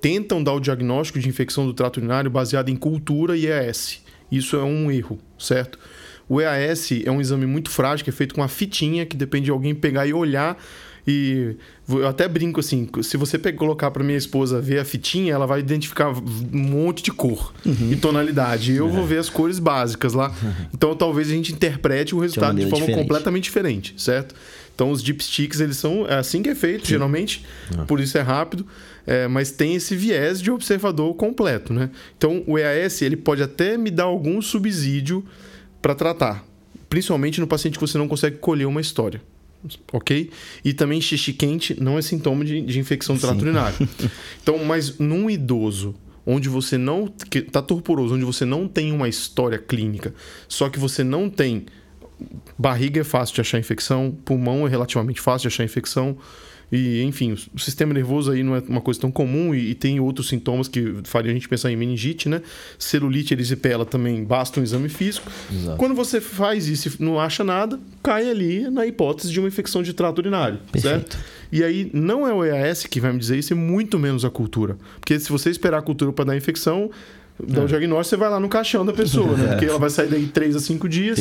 [0.00, 4.02] tentam dar o diagnóstico de infecção do trato urinário baseado em cultura e EAS.
[4.30, 5.78] Isso é um erro, certo?
[6.28, 9.46] O EAS é um exame muito frágil, que é feito com uma fitinha, que depende
[9.46, 10.56] de alguém pegar e olhar
[11.06, 11.54] e
[11.86, 15.60] eu até brinco assim, se você colocar para minha esposa ver a fitinha, ela vai
[15.60, 17.92] identificar um monte de cor uhum.
[17.92, 18.72] e tonalidade.
[18.72, 18.90] Eu é.
[18.90, 20.30] vou ver as cores básicas lá.
[20.30, 20.66] Uhum.
[20.72, 23.02] Então talvez a gente interprete o resultado de, de forma diferente.
[23.02, 24.34] completamente diferente, certo?
[24.74, 26.94] Então os dipsticks, eles são é assim que é feito, Sim.
[26.94, 27.44] geralmente,
[27.76, 27.84] uhum.
[27.84, 28.66] por isso é rápido,
[29.06, 31.90] é, mas tem esse viés de observador completo, né?
[32.16, 35.22] Então o EAS, ele pode até me dar algum subsídio
[35.82, 36.44] para tratar,
[36.88, 39.20] principalmente no paciente que você não consegue colher uma história
[39.92, 40.30] ok?
[40.64, 43.76] E também xixi quente não é sintoma de, de infecção do trato urinário.
[44.42, 45.94] Então, mas num idoso
[46.26, 50.14] onde você não que tá torporoso, onde você não tem uma história clínica,
[50.48, 51.66] só que você não tem
[52.58, 56.16] barriga é fácil de achar infecção, pulmão é relativamente fácil de achar infecção,
[56.76, 60.00] e, enfim, o sistema nervoso aí não é uma coisa tão comum e, e, tem
[60.00, 62.42] outros sintomas que fariam a gente pensar em meningite, né?
[62.76, 65.30] Celulite, erisipela também basta um exame físico.
[65.52, 65.76] Exato.
[65.76, 69.84] Quando você faz isso e não acha nada, cai ali na hipótese de uma infecção
[69.84, 71.12] de trato urinário, Perfeito.
[71.12, 71.18] certo?
[71.52, 74.30] E aí não é o EAS que vai me dizer isso, e muito menos a
[74.30, 74.76] cultura.
[74.98, 76.90] Porque se você esperar a cultura para dar infecção,
[77.40, 77.66] dá o é.
[77.66, 79.46] diagnóstico, você vai lá no caixão da pessoa, né?
[79.54, 81.20] Porque ela vai sair daí 3 a 5 dias.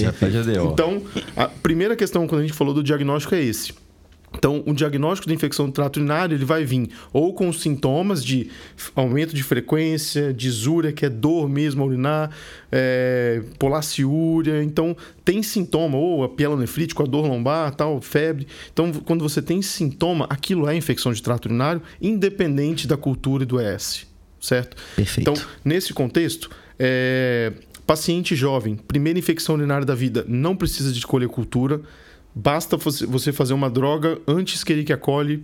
[0.73, 0.99] Então,
[1.37, 3.82] a primeira questão quando a gente falou do diagnóstico é esse.
[4.35, 8.49] Então, o diagnóstico de infecção do trato urinário ele vai vir ou com sintomas de
[8.95, 12.31] aumento de frequência, disúria, que é dor mesmo a urinar,
[12.71, 14.63] é, polaciúria.
[14.63, 18.47] Então, tem sintoma, ou a pielonefrite com a dor lombar, tal, febre.
[18.71, 23.45] Então, quando você tem sintoma, aquilo é infecção de trato urinário, independente da cultura e
[23.45, 24.07] do ES,
[24.41, 24.75] certo?
[24.95, 25.29] Perfeito.
[25.29, 27.53] Então, nesse contexto, é,
[27.85, 31.81] paciente jovem, primeira infecção urinária da vida, não precisa de escolher cultura
[32.35, 35.43] Basta você fazer uma droga anti-Escherichia coli,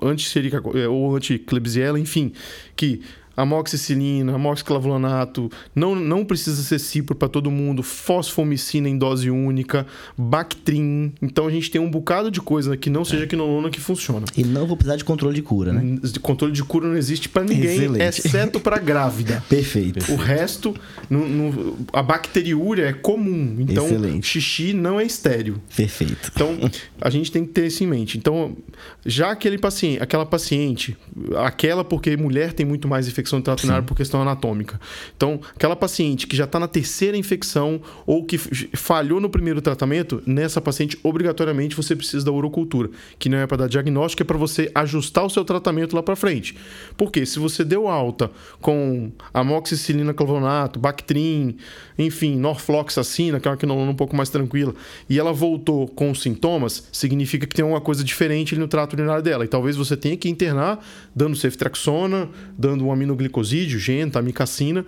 [0.00, 2.32] anti-Escherichia é, ou anti-Klebsiella, enfim,
[2.74, 3.02] que
[3.36, 11.12] amoxicilina, amoxiclavulanato, não, não precisa ser cipro para todo mundo, fosfomicina em dose única, Bactrim.
[11.20, 14.24] Então a gente tem um bocado de coisa que não seja quinolona que funciona.
[14.36, 15.98] E não vou precisar de controle de cura, né?
[16.22, 18.02] Controle de cura não existe para ninguém, Excelente.
[18.26, 19.42] exceto para grávida.
[19.48, 20.12] Perfeito.
[20.12, 20.74] O resto,
[21.08, 23.56] no- no- a bacteriúria é comum.
[23.58, 24.26] Então, Excelente.
[24.26, 25.60] xixi não é estéreo.
[25.76, 26.30] Perfeito.
[26.34, 26.56] Então,
[27.00, 28.18] a gente tem que ter isso em mente.
[28.18, 28.56] Então,
[29.04, 30.96] já aquele paciente, aquela paciente,
[31.36, 34.80] aquela porque mulher tem muito mais infecção trato urinário por questão anatômica.
[35.16, 40.22] Então, aquela paciente que já está na terceira infecção ou que falhou no primeiro tratamento,
[40.26, 44.38] nessa paciente, obrigatoriamente você precisa da urocultura, que não é para dar diagnóstico, é para
[44.38, 46.56] você ajustar o seu tratamento lá para frente.
[46.96, 48.30] Porque se você deu alta
[48.60, 51.56] com amoxicilina clavulonato, Bactrim,
[51.98, 54.74] enfim, norfloxacina, que é uma quinolona um pouco mais tranquila,
[55.08, 59.22] e ela voltou com sintomas, significa que tem alguma coisa diferente ali no trato urinário
[59.22, 59.44] dela.
[59.44, 64.84] E talvez você tenha que internar dando ceftriaxona, dando um aminoglicosídeo, genta, amicacina,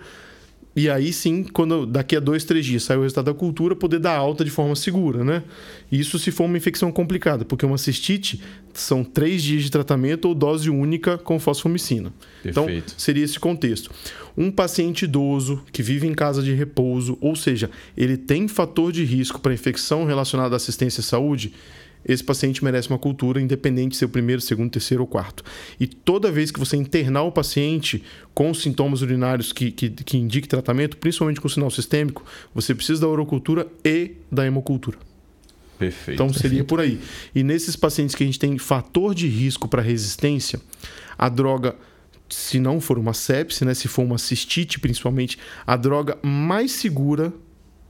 [0.75, 3.99] e aí sim, quando daqui a dois, três dias sair o resultado da cultura, poder
[3.99, 5.43] dar alta de forma segura, né?
[5.91, 8.41] Isso se for uma infecção complicada, porque uma cistite
[8.73, 12.11] são três dias de tratamento ou dose única com fosfomicina.
[12.43, 12.65] Então,
[12.97, 13.91] seria esse contexto.
[14.35, 19.03] Um paciente idoso que vive em casa de repouso, ou seja, ele tem fator de
[19.03, 21.53] risco para infecção relacionada à assistência à saúde,
[22.05, 25.43] esse paciente merece uma cultura independente de ser o primeiro, segundo, terceiro ou quarto.
[25.79, 30.47] E toda vez que você internar o paciente com sintomas urinários que, que, que indique
[30.47, 34.97] tratamento, principalmente com sinal sistêmico, você precisa da urocultura e da hemocultura.
[35.77, 36.15] Perfeito.
[36.15, 36.99] Então seria por aí.
[37.33, 40.59] E nesses pacientes que a gente tem fator de risco para resistência,
[41.17, 41.75] a droga,
[42.29, 47.33] se não for uma sepse, né, se for uma cistite principalmente, a droga mais segura,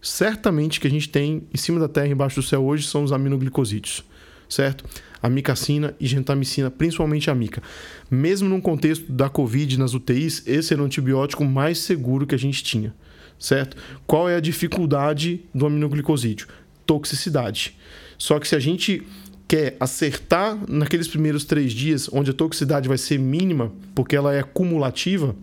[0.04, 3.14] certamente que a gente tem em cima da terra, embaixo do céu hoje, são os
[3.14, 4.04] aminoglicosídeos,
[4.50, 4.84] certo?
[5.22, 7.64] Amicacina e gentamicina, principalmente a mica.
[8.12, 12.40] Mesmo num contexto da Covid nas UTIs, esse era o antibiótico mais seguro que a
[12.40, 12.94] gente tinha,
[13.40, 13.78] certo?
[14.06, 16.48] Qual é a dificuldade do aminoglicosídeo?
[16.86, 17.78] Toxicidade.
[18.18, 19.04] Só que se a gente
[19.48, 24.44] quer acertar naqueles primeiros três dias, onde a toxicidade vai ser mínima, porque ela é
[24.44, 25.34] cumulativa,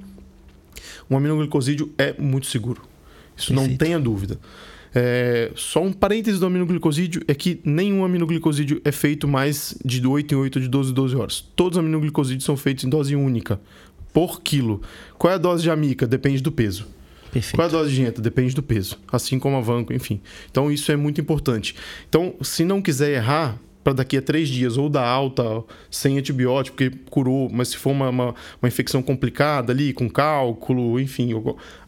[1.09, 2.90] o aminoglicosídeo é muito seguro.
[3.41, 4.39] Isso não tenha dúvida.
[4.95, 10.35] É, só um parêntese do aminoglicosídeo é que nenhum aminoglicosídeo é feito mais de 8
[10.35, 11.41] em 8 de 12 em 12 horas.
[11.55, 13.61] Todos os aminoglicosídeos são feitos em dose única,
[14.13, 14.83] por quilo.
[15.17, 16.07] Qual é a dose de amica?
[16.07, 16.87] Depende do peso.
[17.31, 17.55] Perfeito.
[17.55, 18.21] Qual é a dose de genta?
[18.21, 18.99] Depende do peso.
[19.13, 20.21] Assim como a vanco, enfim.
[20.51, 21.77] Então isso é muito importante.
[22.09, 25.43] Então, se não quiser errar para daqui a três dias ou dar alta
[25.91, 31.01] sem antibiótico, porque curou, mas se for uma, uma, uma infecção complicada ali, com cálculo,
[31.01, 31.31] enfim,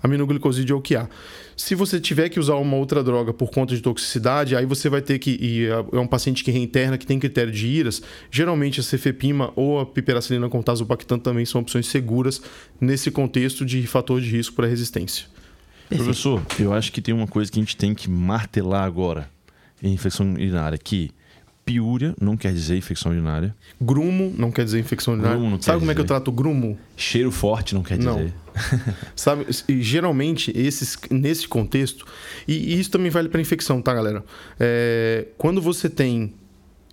[0.02, 1.08] aminoglicosídeo é o que há.
[1.56, 5.02] Se você tiver que usar uma outra droga por conta de toxicidade, aí você vai
[5.02, 5.36] ter que.
[5.40, 8.02] E é um paciente que reinterna, que tem critério de IRAS.
[8.30, 12.42] Geralmente a cefepima ou a piperacilina com tazobactam também são opções seguras
[12.80, 15.26] nesse contexto de fator de risco para resistência.
[15.88, 19.28] Professor, eu acho que tem uma coisa que a gente tem que martelar agora
[19.82, 21.10] em infecção urinária, que
[21.64, 25.38] piúria não quer dizer infecção urinária, Grumo não quer dizer infecção urinária.
[25.60, 26.14] Sabe como é que eu dizer.
[26.14, 26.78] trato grumo?
[26.96, 28.10] cheiro forte não quer dizer.
[28.10, 28.32] Não.
[29.16, 32.04] Sabe, e geralmente esses nesse contexto
[32.46, 34.24] e, e isso também vale para infecção, tá, galera?
[34.58, 36.34] É, quando você tem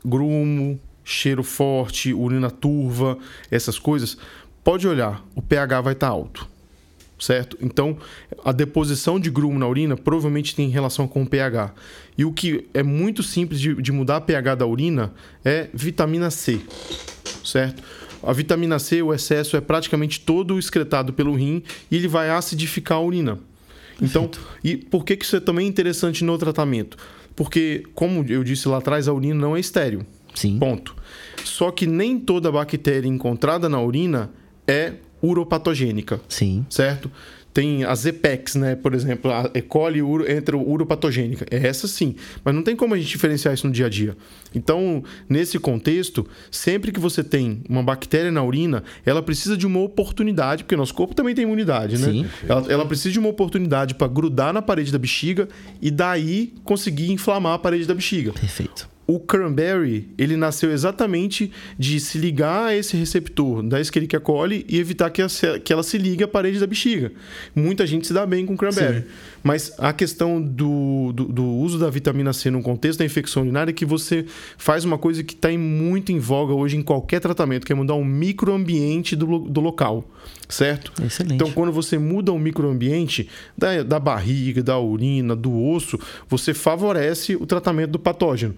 [0.03, 3.17] grumo, cheiro forte, urina turva,
[3.51, 4.17] essas coisas,
[4.63, 6.47] pode olhar, o pH vai estar alto,
[7.19, 7.58] certo?
[7.62, 7.97] Então,
[8.43, 11.73] a deposição de grumo na urina provavelmente tem relação com o pH.
[12.17, 16.29] E o que é muito simples de, de mudar o pH da urina é vitamina
[16.32, 16.60] C,
[17.43, 17.84] certo?
[18.21, 22.97] A vitamina C, o excesso é praticamente todo excretado pelo rim e ele vai acidificar
[22.97, 23.39] a urina.
[24.01, 24.29] Então,
[24.63, 26.97] e por que que isso é também interessante no tratamento?
[27.36, 30.05] Porque, como eu disse lá atrás, a urina não é estéril.
[30.34, 30.58] Sim.
[30.60, 30.95] Ponto.
[31.43, 34.29] Só que nem toda bactéria encontrada na urina
[34.67, 36.65] é uropatogênica, Sim.
[36.69, 37.12] certo?
[37.51, 38.75] Tem as EPEX, né?
[38.75, 39.62] Por exemplo, a E.
[39.62, 41.45] coli uro, entra uropatogênica.
[41.49, 42.15] É essa sim.
[42.45, 44.15] Mas não tem como a gente diferenciar isso no dia a dia.
[44.53, 49.79] Então, nesse contexto, sempre que você tem uma bactéria na urina, ela precisa de uma
[49.79, 52.12] oportunidade, porque nosso corpo também tem imunidade, né?
[52.12, 52.25] Sim.
[52.47, 55.49] Ela, ela precisa de uma oportunidade para grudar na parede da bexiga
[55.82, 58.88] e daí conseguir inflamar a parede da bexiga Perfeito.
[59.12, 64.78] O cranberry, ele nasceu exatamente de se ligar a esse receptor da Escherichia coli e
[64.78, 67.12] evitar que, ela- que ela se ligue à parede da bexiga.
[67.56, 69.06] Muita gente se dá bem com cranberry.
[69.41, 73.72] Mas a questão do, do, do uso da vitamina C no contexto da infecção urinária
[73.72, 74.26] é que você
[74.58, 77.95] faz uma coisa que está muito em voga hoje em qualquer tratamento, que é mudar
[77.95, 80.04] o microambiente do, do local,
[80.48, 80.91] certo?
[81.04, 81.36] Excelente.
[81.36, 87.36] Então, quando você muda o microambiente da, da barriga, da urina, do osso, você favorece
[87.36, 88.54] o tratamento do patógeno.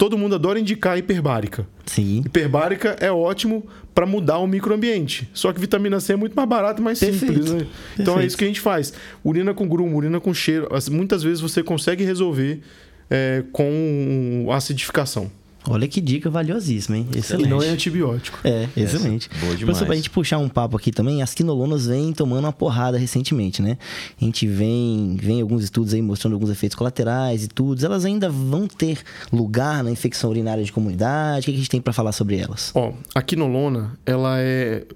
[0.00, 1.66] Todo mundo adora indicar hiperbárica.
[1.84, 2.22] Sim.
[2.24, 5.28] Hiperbárica é ótimo para mudar o microambiente.
[5.34, 7.34] Só que vitamina C é muito mais barato e mais Perfeito.
[7.34, 7.52] simples.
[7.52, 7.66] Né?
[7.98, 8.94] Então é isso que a gente faz.
[9.22, 10.66] Urina com grumo, urina com cheiro.
[10.74, 12.62] As- Muitas vezes você consegue resolver
[13.10, 15.30] é, com acidificação.
[15.68, 17.06] Olha que dica valiosíssima, hein?
[17.14, 17.48] E Excelente.
[17.48, 18.38] não é antibiótico.
[18.44, 19.28] É, excelente.
[19.28, 19.60] boa demais.
[19.60, 23.60] Professor, pra gente puxar um papo aqui também, as quinolonas vêm tomando uma porrada recentemente,
[23.60, 23.76] né?
[24.20, 27.84] A gente vem, vem alguns estudos aí mostrando alguns efeitos colaterais e tudo.
[27.84, 28.98] Elas ainda vão ter
[29.32, 31.42] lugar na infecção urinária de comunidade?
[31.42, 32.72] O que a gente tem pra falar sobre elas?
[32.74, 34.86] Ó, a quinolona, ela é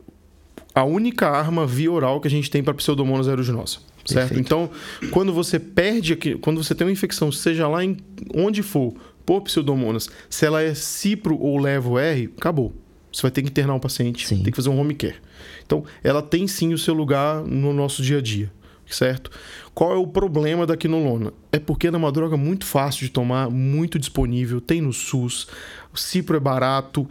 [0.74, 3.78] a única arma via oral que a gente tem para pseudomonas aeruginosa.
[4.05, 4.28] Certo?
[4.28, 4.41] Perfeito.
[4.41, 4.70] Então,
[5.11, 7.97] quando você perde aqui, quando você tem uma infecção, seja lá em
[8.34, 8.93] onde for,
[9.25, 12.75] por pseudomonas, se ela é cipro ou levo R, acabou.
[13.12, 14.43] Você vai ter que internar o paciente, Sim.
[14.43, 15.16] tem que fazer um home care.
[15.64, 18.53] Então, ela tem sim o seu lugar no nosso dia a dia,
[18.87, 19.31] certo?
[19.72, 21.33] Qual é o problema da quinolona?
[21.53, 25.47] É porque ela é uma droga muito fácil de tomar, muito disponível, tem no SUS,
[25.93, 27.09] o cipro é barato,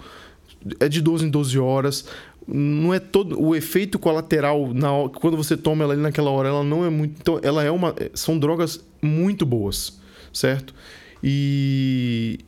[0.80, 2.05] é de 12 em 12 horas.
[2.45, 6.64] Não é todo o efeito colateral na quando você toma ela ali naquela hora, ela
[6.64, 9.97] não é muito, então ela é uma são drogas muito boas,
[10.34, 10.74] certo?
[11.24, 12.39] E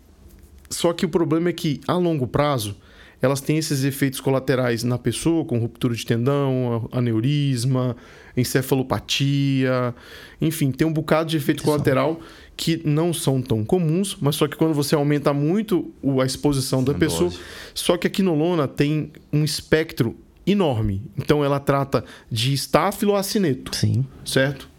[0.69, 2.76] só que o problema é que a longo prazo
[3.21, 7.95] elas têm esses efeitos colaterais na pessoa, com ruptura de tendão, aneurisma,
[8.36, 9.95] encefalopatia,
[10.41, 12.19] enfim, tem um bocado de efeito colateral
[12.57, 16.91] que não são tão comuns, mas só que quando você aumenta muito a exposição da
[16.91, 17.41] A pessoa, dose.
[17.73, 20.15] só que a quinolona tem um espectro
[20.45, 21.01] enorme.
[21.17, 24.05] Então ela trata de estáfiloacineto, Sim.
[24.23, 24.69] certo?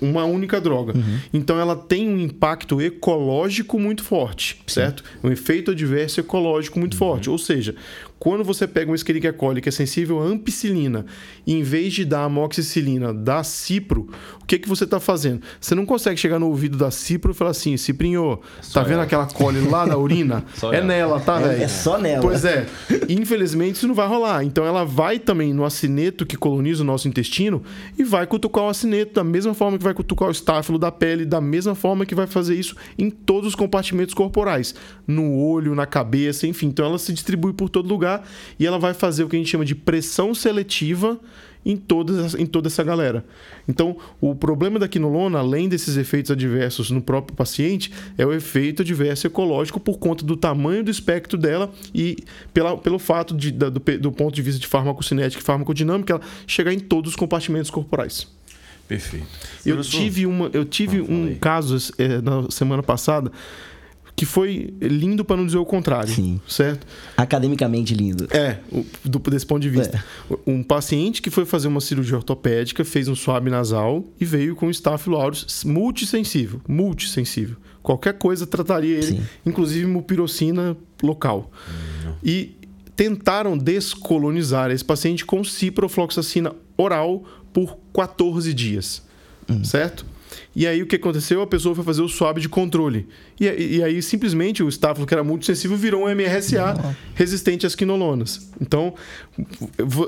[0.00, 0.94] Uma única droga.
[1.32, 5.02] Então ela tem um impacto ecológico muito forte, certo?
[5.22, 7.30] Um efeito adverso ecológico muito forte.
[7.30, 7.74] Ou seja,
[8.22, 11.04] quando você pega um Escherichia coli que é sensível à ampicilina,
[11.44, 14.08] e em vez de dar amoxicilina, dá cipro,
[14.40, 15.42] o que, que você está fazendo?
[15.60, 18.38] Você não consegue chegar no ouvido da cipro e falar assim, ciprinho,
[18.72, 19.02] tá vendo ela.
[19.02, 20.44] aquela coli lá na urina?
[20.54, 20.86] Só é ela.
[20.86, 21.62] nela, tá, É- velho?
[21.64, 22.22] é só nela.
[22.22, 22.64] Pois é.
[23.08, 24.44] Infelizmente, isso não vai rolar.
[24.44, 27.60] Então, ela vai também no acineto que coloniza o nosso intestino
[27.98, 31.24] e vai cutucar o acineto da mesma forma que vai cutucar o estáfilo da pele,
[31.24, 34.76] da mesma forma que vai fazer isso em todos os compartimentos corporais.
[35.08, 36.68] No olho, na cabeça, enfim.
[36.68, 38.11] Então, ela se distribui por todo lugar
[38.58, 41.18] e ela vai fazer o que a gente chama de pressão seletiva
[41.64, 43.24] em, todas, em toda essa galera.
[43.68, 48.82] Então, o problema da quinolona, além desses efeitos adversos no próprio paciente, é o efeito
[48.82, 52.16] adverso ecológico por conta do tamanho do espectro dela e
[52.52, 56.22] pela, pelo fato de, da- do, do ponto de vista de farmacocinética e farmacodinâmica, ela
[56.48, 58.26] chegar em todos os compartimentos corporais.
[58.88, 59.26] Perfeito.
[59.64, 63.30] Eu Professor, tive, uma, eu tive um caso eh, na semana passada
[64.14, 66.40] que foi lindo para não dizer o contrário, Sim.
[66.46, 66.86] certo?
[67.16, 68.28] Academicamente lindo.
[68.30, 68.58] É,
[69.04, 70.04] do, desse ponto de vista.
[70.46, 74.70] Um paciente que foi fazer uma cirurgia ortopédica, fez um swab nasal e veio com
[74.70, 76.60] Staphylo aureus multissensível.
[76.68, 77.56] Multissensível.
[77.82, 79.22] Qualquer coisa trataria ele, Sim.
[79.44, 81.50] inclusive mupirocina local.
[82.22, 82.54] E
[82.94, 89.02] tentaram descolonizar esse paciente com ciprofloxacina oral por 14 dias.
[89.64, 90.06] Certo?
[90.54, 91.42] E aí o que aconteceu?
[91.42, 93.06] A pessoa foi fazer o swab de controle.
[93.46, 96.74] E, e aí simplesmente o estáfilo, que era muito sensível, virou um MRSA
[97.14, 98.48] resistente às quinolonas.
[98.60, 98.94] Então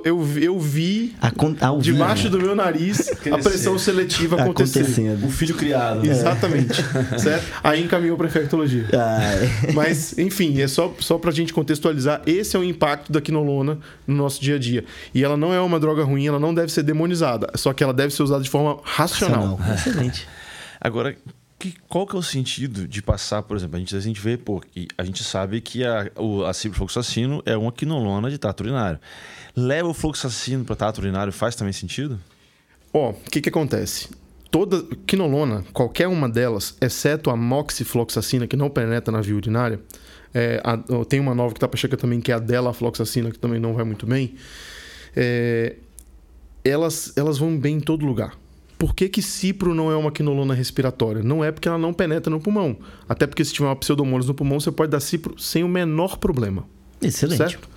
[0.04, 1.92] eu, eu, vi A con- ao vivo.
[1.96, 4.80] debaixo do meu nariz a pressão seletiva acontecer.
[4.80, 5.26] Acontecendo.
[5.26, 6.04] O filho criado.
[6.06, 6.74] Exatamente.
[7.18, 7.44] certo?
[7.62, 8.86] Aí encaminhou para infectologia.
[8.92, 9.72] Ai.
[9.74, 14.14] Mas, enfim, é só, só pra gente contextualizar, esse é o impacto da quinolona no
[14.14, 14.84] nosso dia a dia.
[15.14, 17.92] E ela não é uma droga ruim, ela não deve ser demonizada, só que ela
[17.92, 19.58] deve ser usada de forma racional.
[19.74, 20.26] Excelente.
[20.80, 21.16] Agora,
[21.72, 24.36] que- qual que é o sentido de passar, por exemplo, a gente, a gente vê,
[24.36, 24.62] pô,
[24.98, 28.98] a gente sabe que a, o, a ciprofloxacino é uma quinolona de trato urinário.
[29.56, 32.18] Leva o fluoxacino para trato urinário faz também sentido?
[32.92, 34.08] Ó, o que que acontece?
[34.50, 39.80] Toda quinolona, qualquer uma delas, exceto a moxifloxacina, que não penetra na via urinária,
[40.32, 40.76] é, a-
[41.08, 43.74] tem uma nova que tá para chegar também, que é a delafloxacina, que também não
[43.74, 44.34] vai muito bem,
[45.16, 45.76] é,
[46.64, 48.36] elas, elas vão bem em todo lugar.
[48.78, 51.22] Por que, que cipro não é uma quinolona respiratória?
[51.22, 52.76] Não é porque ela não penetra no pulmão.
[53.08, 56.18] Até porque se tiver uma pseudomonas no pulmão, você pode dar cipro sem o menor
[56.18, 56.66] problema.
[57.00, 57.38] Excelente.
[57.38, 57.68] Certo?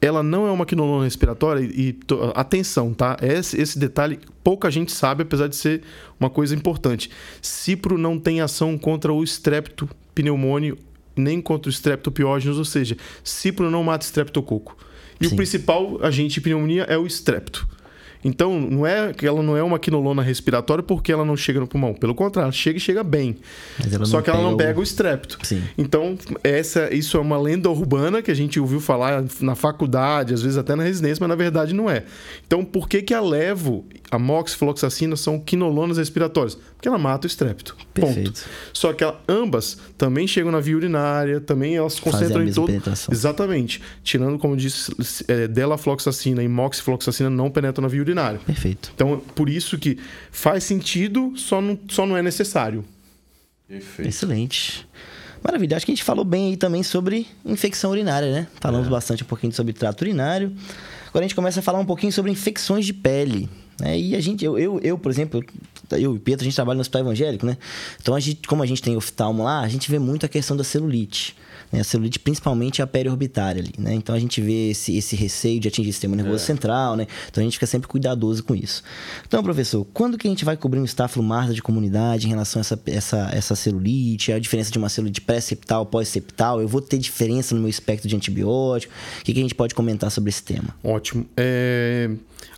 [0.00, 3.16] Ela não é uma quinolona respiratória e, to- atenção, tá?
[3.22, 5.82] Esse, esse detalhe pouca gente sabe, apesar de ser
[6.18, 7.10] uma coisa importante.
[7.40, 10.76] Cipro não tem ação contra o estrepto pneumônio
[11.16, 14.76] nem contra o streptopiógenos, ou seja, cipro não mata estreptococo.
[15.20, 15.32] E Sim.
[15.32, 17.68] o principal agente de pneumonia é o estrepto.
[18.24, 21.66] Então, não é que ela não é uma quinolona respiratória porque ela não chega no
[21.66, 21.92] pulmão.
[21.92, 23.36] Pelo contrário, ela chega e chega bem.
[24.04, 25.38] Só que ela não pega o, o estrepto.
[25.42, 25.62] Sim.
[25.76, 30.40] Então, essa, isso é uma lenda urbana que a gente ouviu falar na faculdade, às
[30.40, 32.04] vezes até na residência, mas na verdade não é.
[32.46, 36.54] Então, por que, que a levo, a moxifloxacina são quinolonas respiratórias?
[36.54, 37.76] Porque ela mata o estrepto.
[37.92, 38.42] Perfeito.
[38.42, 38.50] Ponto.
[38.72, 42.72] Só que ela, ambas também chegam na via urinária, também elas concentram em todo.
[43.10, 43.80] Exatamente.
[44.02, 44.92] Tirando, como disse,
[45.28, 48.40] é, delafloxacina e moxifloxacina não penetram na via urinária.
[48.44, 48.92] Perfeito.
[48.94, 49.98] Então, por isso que
[50.30, 52.84] faz sentido, só não, só não é necessário.
[53.68, 54.08] Perfeito.
[54.08, 54.86] Excelente.
[55.42, 55.76] Maravilha.
[55.76, 58.46] Acho que a gente falou bem aí também sobre infecção urinária, né?
[58.60, 58.90] Falamos é.
[58.90, 60.52] bastante um pouquinho sobre trato urinário.
[61.08, 63.48] Agora a gente começa a falar um pouquinho sobre infecções de pele.
[63.80, 63.98] Né?
[63.98, 65.44] E a gente, eu, eu, eu, por exemplo,
[65.92, 67.56] eu e Pedro, a gente trabalha no hospital evangélico, né?
[68.00, 70.56] Então, a gente, como a gente tem oftalmo lá, a gente vê muito a questão
[70.56, 71.36] da celulite.
[71.74, 71.80] Né?
[71.80, 73.94] A celulite, principalmente a periorbitária ali, né?
[73.94, 76.46] Então, a gente vê esse, esse receio de atingir o sistema nervoso é.
[76.46, 77.06] central, né?
[77.28, 78.82] Então, a gente fica sempre cuidadoso com isso.
[79.26, 82.60] Então, professor, quando que a gente vai cobrir um estáfilo marda de comunidade em relação
[82.60, 86.60] a essa, essa, essa celulite, a diferença de uma celulite pré-septal, pós-septal?
[86.60, 88.92] Eu vou ter diferença no meu espectro de antibiótico?
[89.20, 90.68] O que, que a gente pode comentar sobre esse tema?
[90.82, 91.26] Ótimo.
[91.36, 92.10] É...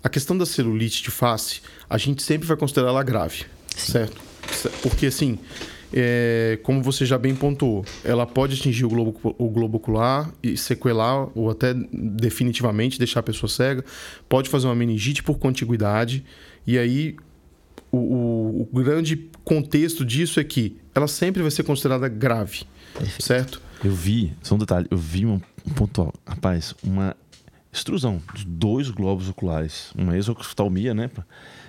[0.03, 3.93] A questão da celulite de face, a gente sempre vai considerar ela grave, Sim.
[3.93, 4.21] certo?
[4.83, 5.39] Porque, assim,
[5.93, 10.57] é, como você já bem pontuou, ela pode atingir o globo, o globo ocular e
[10.57, 13.85] sequelar ou até definitivamente deixar a pessoa cega.
[14.29, 16.25] Pode fazer uma meningite por contiguidade.
[16.67, 17.17] E aí,
[17.93, 22.65] o, o, o grande contexto disso é que ela sempre vai ser considerada grave,
[23.19, 23.61] certo?
[23.85, 27.15] Eu vi, só um detalhe, eu vi um, um pontual, rapaz, uma
[27.77, 31.11] extrusão dos dois globos oculares, uma exoftalmia, né?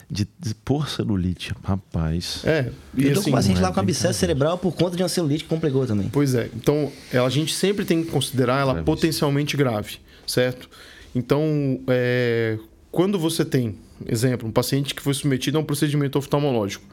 [0.10, 2.41] De, de por celulite, rapaz.
[2.45, 5.10] É, e eu tô assim, com paciente lá com abscesso cerebral por conta de uma
[5.10, 6.08] celulite que complicou também.
[6.08, 10.70] Pois é, então a gente sempre tem que considerar ela potencialmente grave, certo?
[11.14, 12.58] Então, é,
[12.89, 16.86] quando você tem, exemplo, um paciente que foi submetido a um procedimento oftalmológico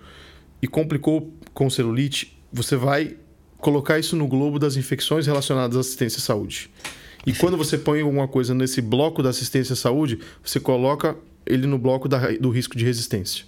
[0.61, 3.17] e complicou com celulite, você vai
[3.59, 6.69] colocar isso no globo das infecções relacionadas à assistência à saúde.
[7.27, 11.17] E quando você põe alguma coisa nesse bloco da assistência à saúde, você coloca
[11.47, 13.45] ele no bloco da, do risco de resistência.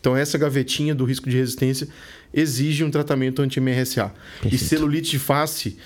[0.00, 1.88] Então, essa gavetinha do risco de resistência
[2.32, 4.12] exige um tratamento anti-MRSA.
[4.44, 5.78] E celulite de face,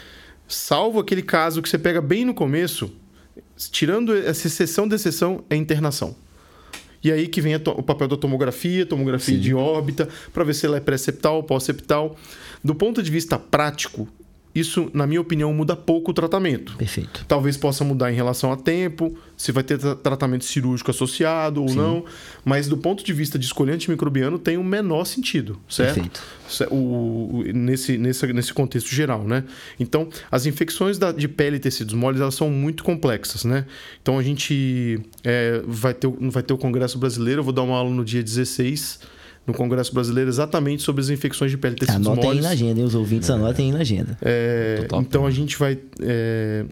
[0.49, 2.91] salvo aquele caso que você pega bem no começo,
[3.70, 6.16] tirando essa exceção de exceção, é internação.
[7.03, 9.41] E aí que vem o papel da tomografia, tomografia Sim.
[9.41, 12.16] de órbita, para ver se ela é pré-septal ou pós-septal.
[12.64, 14.09] Do ponto de vista prático,
[14.59, 16.77] isso, na minha opinião, muda pouco o tratamento.
[16.77, 17.25] Perfeito.
[17.27, 21.77] Talvez possa mudar em relação a tempo, se vai ter tratamento cirúrgico associado ou Sim.
[21.77, 22.05] não,
[22.45, 25.95] mas do ponto de vista de escolher antimicrobiano tem o um menor sentido, certo?
[25.95, 26.23] Perfeito.
[26.71, 29.45] O, o, nesse, nesse, nesse contexto geral, né?
[29.79, 33.67] Então, as infecções da, de pele e tecidos moles, elas são muito complexas, né?
[34.03, 37.77] Então, a gente é, vai, ter, vai ter o Congresso Brasileiro, eu vou dar uma
[37.77, 39.18] aula no dia 16
[39.49, 42.38] no Congresso Brasileiro exatamente sobre as infecções de pele e tecidos Anotem moles.
[42.38, 42.86] aí na agenda, hein?
[42.86, 43.32] os ouvintes é.
[43.32, 44.18] anotem aí na agenda.
[44.20, 46.66] É, então a gente vai, é,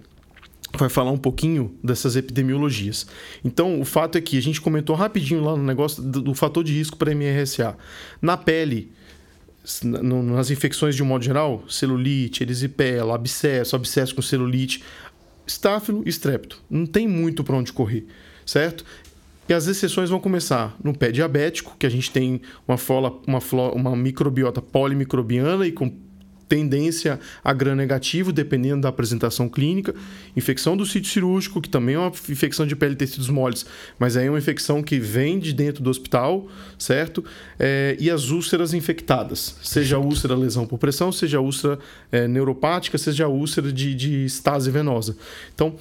[0.76, 3.06] vai falar um pouquinho dessas epidemiologias.
[3.42, 6.62] Então o fato é que a gente comentou rapidinho lá no negócio do, do fator
[6.62, 7.76] de risco para MRSA.
[8.20, 8.92] Na pele,
[9.82, 14.84] nas infecções de um modo geral, celulite, erisipela, abscesso, abscesso com celulite,
[15.46, 16.62] estáfilo e estrepto.
[16.68, 18.06] Não tem muito para onde correr,
[18.44, 18.84] certo?
[19.49, 23.40] E as exceções vão começar no pé diabético, que a gente tem uma, fola, uma,
[23.40, 25.88] flora, uma microbiota polimicrobiana e com
[26.49, 29.94] tendência a gram negativo, dependendo da apresentação clínica.
[30.36, 33.66] Infecção do sítio cirúrgico, que também é uma infecção de pele e tecidos moles,
[33.99, 36.47] mas aí é uma infecção que vem de dentro do hospital,
[36.78, 37.24] certo?
[37.59, 41.78] É, e as úlceras infectadas, seja úlcera lesão por pressão, seja úlcera
[42.12, 45.16] é, neuropática, seja úlcera de, de estase venosa.
[45.55, 45.74] Então,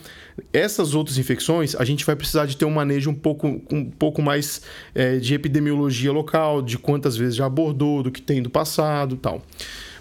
[0.52, 4.22] essas outras infecções, a gente vai precisar de ter um manejo um pouco, um pouco
[4.22, 4.62] mais
[4.94, 9.42] é, de epidemiologia local, de quantas vezes já abordou, do que tem do passado tal.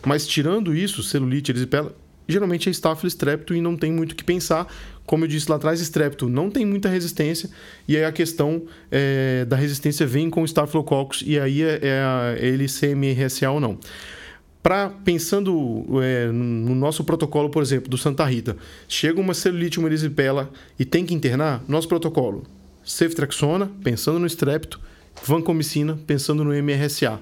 [0.04, 1.94] Mas tirando isso, celulite, erisipela,
[2.28, 4.66] geralmente é estáfilo estrepto e não tem muito o que pensar.
[5.06, 7.50] Como eu disse lá atrás, estrepto não tem muita resistência
[7.86, 12.46] e aí a questão é, da resistência vem com estafilococcus e aí é, é, é
[12.46, 13.78] ele CMRSA ou não.
[14.62, 18.56] Pra, pensando é, no nosso protocolo, por exemplo, do Santa Rita,
[18.88, 22.44] chega uma celulite, uma erisipela e tem que internar, nosso protocolo,
[22.82, 24.80] ceftriaxona, pensando no estrepto,
[25.22, 27.20] vancomicina, pensando no MRSA.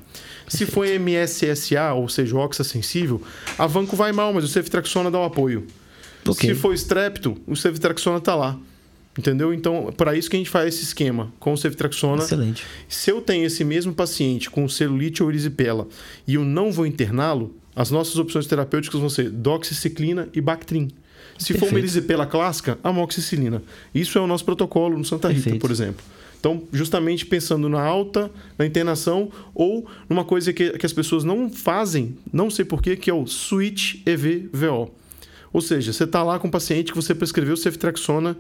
[0.49, 3.22] Se for MSSA, ou seja, oxa sensível,
[3.59, 5.66] a vanco vai mal, mas o ceftriaxona dá o apoio.
[6.26, 6.51] Okay.
[6.51, 8.59] Se for estrepto, o ceftriaxona está lá.
[9.18, 9.53] Entendeu?
[9.53, 12.22] Então, para isso que a gente faz esse esquema com o ceftriaxona.
[12.22, 12.64] Excelente.
[12.88, 15.86] Se eu tenho esse mesmo paciente com celulite ou erisipela
[16.26, 20.88] e eu não vou interná-lo, as nossas opções terapêuticas vão ser doxiciclina e Bactrim.
[21.38, 21.61] Se Perfeito.
[21.61, 23.62] for uma erisipela clássica, amoxicilina.
[23.95, 25.61] Isso é o nosso protocolo no Santa Rita, Perfeito.
[25.61, 26.05] por exemplo.
[26.43, 28.28] Então, justamente pensando na alta,
[28.59, 33.09] na internação ou numa coisa que, que as pessoas não fazem, não sei porquê, que
[33.09, 34.90] é o switch EVVO.
[35.53, 38.36] Ou seja, você está lá com um paciente que você prescreveu ceftriaxona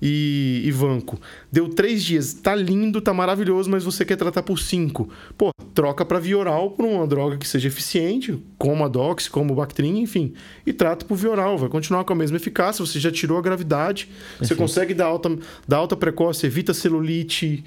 [0.00, 1.20] e, e Vanco.
[1.50, 5.08] Deu três dias, tá lindo, tá maravilhoso, mas você quer tratar por cinco.
[5.36, 9.52] Pô, troca para via oral por uma droga que seja eficiente, como a Dox, como
[9.52, 10.32] o Bactrim, enfim,
[10.66, 11.58] e trata por via oral.
[11.58, 14.48] Vai continuar com a mesma eficácia, você já tirou a gravidade, Perfeito.
[14.48, 15.36] você consegue dar alta,
[15.66, 17.64] dar alta precoce, evita celulite,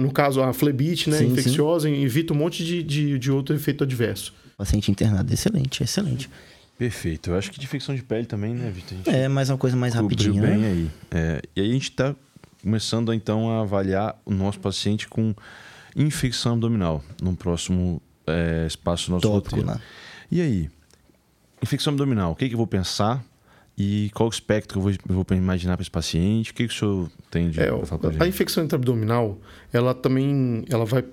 [0.00, 2.02] no caso a flebite, né, sim, infecciosa, sim.
[2.02, 4.34] evita um monte de, de, de outro efeito adverso.
[4.56, 6.28] Paciente internado, excelente, excelente.
[6.80, 7.28] Perfeito.
[7.28, 8.96] Eu acho que de infecção de pele também, né, Vitor?
[9.04, 10.40] É, mas uma coisa mais rapidinha.
[10.40, 10.66] bem né?
[10.66, 10.90] aí.
[11.10, 12.16] É, e aí a gente está
[12.62, 15.34] começando então a avaliar o nosso paciente com
[15.94, 19.78] infecção abdominal no próximo é, espaço do nosso Tópico, roteiro.
[19.78, 19.84] Né?
[20.30, 20.70] E aí,
[21.62, 23.22] infecção abdominal, o que, que eu vou pensar?
[23.76, 26.50] E qual o espectro que eu vou, eu vou imaginar para esse paciente?
[26.50, 29.38] O que, que o senhor tem de é, falar A infecção intraabdominal,
[29.70, 31.04] ela também ela vai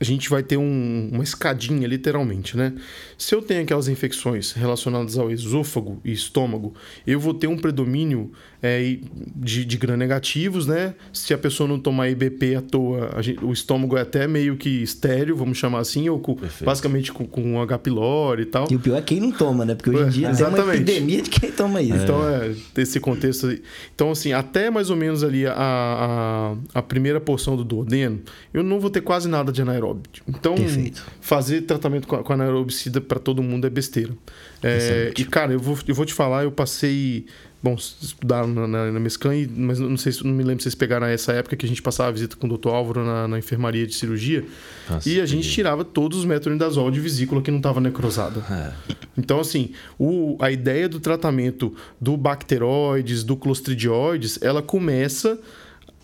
[0.00, 2.74] a gente vai ter um, uma escadinha, literalmente, né?
[3.16, 6.74] Se eu tenho aquelas infecções relacionadas ao esôfago e estômago,
[7.06, 8.32] eu vou ter um predomínio
[8.66, 8.96] é,
[9.36, 10.94] de, de gram-negativos, né?
[11.12, 14.82] Se a pessoa não tomar IBP à toa, gente, o estômago é até meio que
[14.82, 16.34] estéreo, vamos chamar assim, ou com,
[16.64, 17.78] basicamente com, com H.
[17.80, 18.66] pylori e tal.
[18.70, 19.74] E o pior é quem não toma, né?
[19.74, 21.94] Porque hoje em é, dia é, tem uma epidemia de quem toma isso.
[21.94, 23.54] Então, é, desse contexto.
[23.94, 28.22] Então, assim, até mais ou menos ali a, a, a primeira porção do duodeno,
[28.54, 30.10] eu não vou ter quase nada de anaeróbio.
[30.26, 31.04] Então, Perfeito.
[31.20, 34.14] fazer tratamento com, com anaerobicida para todo mundo é besteira.
[34.62, 37.26] É, e, cara, eu vou, eu vou te falar, eu passei.
[37.64, 41.06] Bom, estudaram na, na, na Mesclan, mas não sei não me lembro se vocês pegaram
[41.06, 42.68] essa época que a gente passava a visita com o Dr.
[42.68, 44.44] Álvaro na, na enfermaria de cirurgia.
[44.90, 48.44] Nossa, e a gente tirava todos os metronidazol de vesícula que não estava necrosada.
[48.50, 48.94] É.
[49.16, 55.40] Então, assim, o, a ideia do tratamento do bacteroides, do clostridioides, ela começa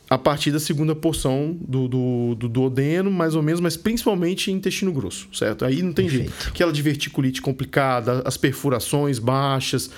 [0.08, 4.90] a partir da segunda porção do, do, do duodeno, mais ou menos, mas principalmente intestino
[4.92, 5.62] grosso, certo?
[5.62, 6.30] Aí não tem Perfeito.
[6.30, 6.48] jeito.
[6.48, 9.90] Aquela diverticulite complicada, as perfurações baixas.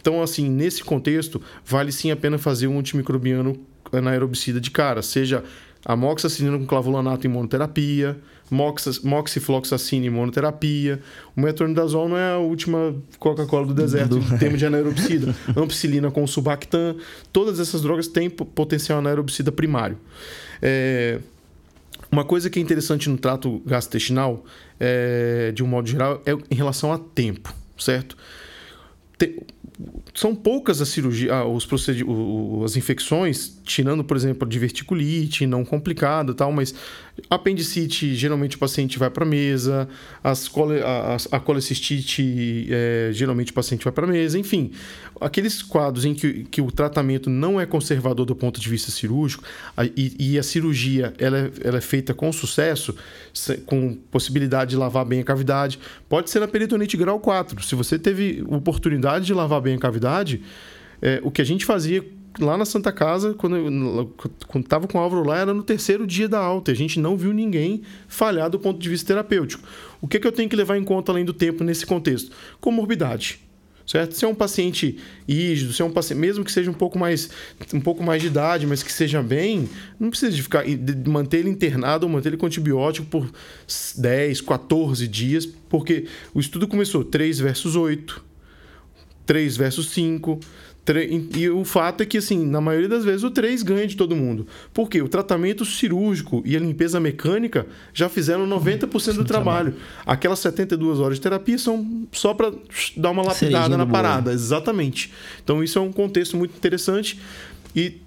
[0.00, 3.56] Então, assim, nesse contexto, vale sim a pena fazer um antimicrobiano
[3.92, 5.44] anaerobicida de cara, seja
[5.84, 8.18] amoxicilina com clavulanato em monoterapia,
[8.50, 11.00] mox, moxifloxacina em monoterapia.
[11.36, 15.34] O metronidazol não é a última Coca-Cola do deserto em termos de anaerobicida.
[15.56, 16.96] Ampicilina com subactam.
[17.32, 19.98] Todas essas drogas têm potencial anaerobicida primário.
[20.60, 21.20] É...
[22.12, 24.44] Uma coisa que é interessante no trato gastrointestinal,
[24.80, 28.16] é, de um modo geral, é em relação a tempo, certo?
[30.14, 32.04] São poucas as cirurgias, ah, os procedi
[32.64, 36.74] as infecções, tirando, por exemplo, a diverticulite, não complicada tal, mas
[37.28, 39.88] apendicite, geralmente o paciente vai para a mesa,
[40.24, 44.72] as cole, a, a colecistite, é, geralmente o paciente vai para a mesa, enfim.
[45.20, 49.44] Aqueles quadros em que, que o tratamento não é conservador do ponto de vista cirúrgico
[49.76, 52.96] a, e, e, a cirurgia ela é, ela é feita com sucesso,
[53.66, 57.62] com possibilidade de lavar bem a cavidade, pode ser na peritonite grau 4.
[57.62, 60.42] Se você teve oportunidade de lavar bem a cavidade,
[61.00, 62.04] é, o que a gente fazia
[62.38, 64.14] lá na Santa Casa, quando
[64.46, 66.70] quando estava com o Álvaro lá, era no terceiro dia da alta.
[66.70, 69.66] A gente não viu ninguém falhar do ponto de vista terapêutico.
[70.00, 72.30] O que, é que eu tenho que levar em conta além do tempo nesse contexto?
[72.60, 73.40] Comorbidade.
[73.90, 74.14] Certo?
[74.14, 77.28] Se é um paciente rígido, se é um paciente, mesmo que seja um pouco mais
[77.74, 79.68] um pouco mais de idade, mas que seja bem,
[79.98, 83.28] não precisa de ficar de manter ele internado ou manter ele com antibiótico por
[83.96, 88.24] 10, 14 dias, porque o estudo começou 3 versus 8,
[89.26, 90.38] 3 versus 5,
[91.36, 94.16] e o fato é que, assim, na maioria das vezes o 3 ganha de todo
[94.16, 94.46] mundo.
[94.72, 95.00] Por quê?
[95.02, 99.74] O tratamento cirúrgico e a limpeza mecânica já fizeram 90% do trabalho.
[100.04, 102.52] Aquelas 72 horas de terapia são só para
[102.96, 104.32] dar uma lapidada na parada.
[104.32, 105.12] Exatamente.
[105.44, 107.20] Então, isso é um contexto muito interessante.
[107.76, 108.00] E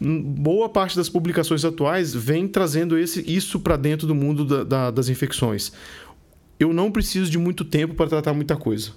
[0.00, 4.90] boa parte das publicações atuais vem trazendo esse, isso para dentro do mundo da, da,
[4.90, 5.72] das infecções.
[6.58, 8.92] Eu não preciso de muito tempo para tratar muita coisa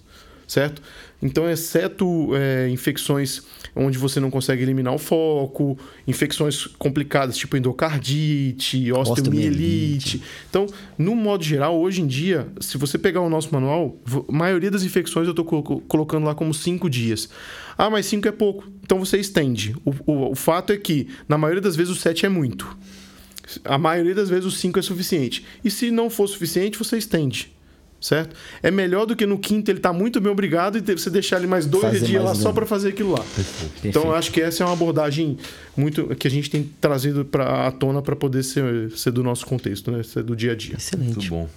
[0.48, 0.82] certo?
[1.22, 3.42] Então, exceto é, infecções
[3.76, 5.78] onde você não consegue eliminar o foco,
[6.08, 10.22] infecções complicadas tipo endocardite, osteomielite.
[10.50, 10.68] Então,
[10.98, 14.84] no modo geral, hoje em dia, se você pegar o nosso manual, a maioria das
[14.84, 15.46] infecções eu estou
[15.88, 17.30] colocando lá como cinco dias.
[17.78, 18.68] Ah, mas cinco é pouco.
[18.84, 19.76] Então você estende.
[19.84, 22.78] O, o, o fato é que, na maioria das vezes, o sete é muito.
[23.64, 25.46] A maioria das vezes o 5 é suficiente.
[25.64, 27.57] E se não for suficiente, você estende
[28.00, 28.36] certo?
[28.62, 31.48] É melhor do que no quinto ele tá muito bem obrigado e você deixar ele
[31.48, 33.24] mais dois fazer dias lá só para fazer aquilo lá.
[33.36, 33.88] Perfeito.
[33.88, 35.38] Então eu acho que essa é uma abordagem
[35.76, 39.46] muito que a gente tem trazido para a tona para poder ser, ser do nosso
[39.46, 40.04] contexto, né?
[40.04, 40.76] Ser do dia a dia.
[40.76, 41.18] Excelente.
[41.18, 41.50] Muito bom.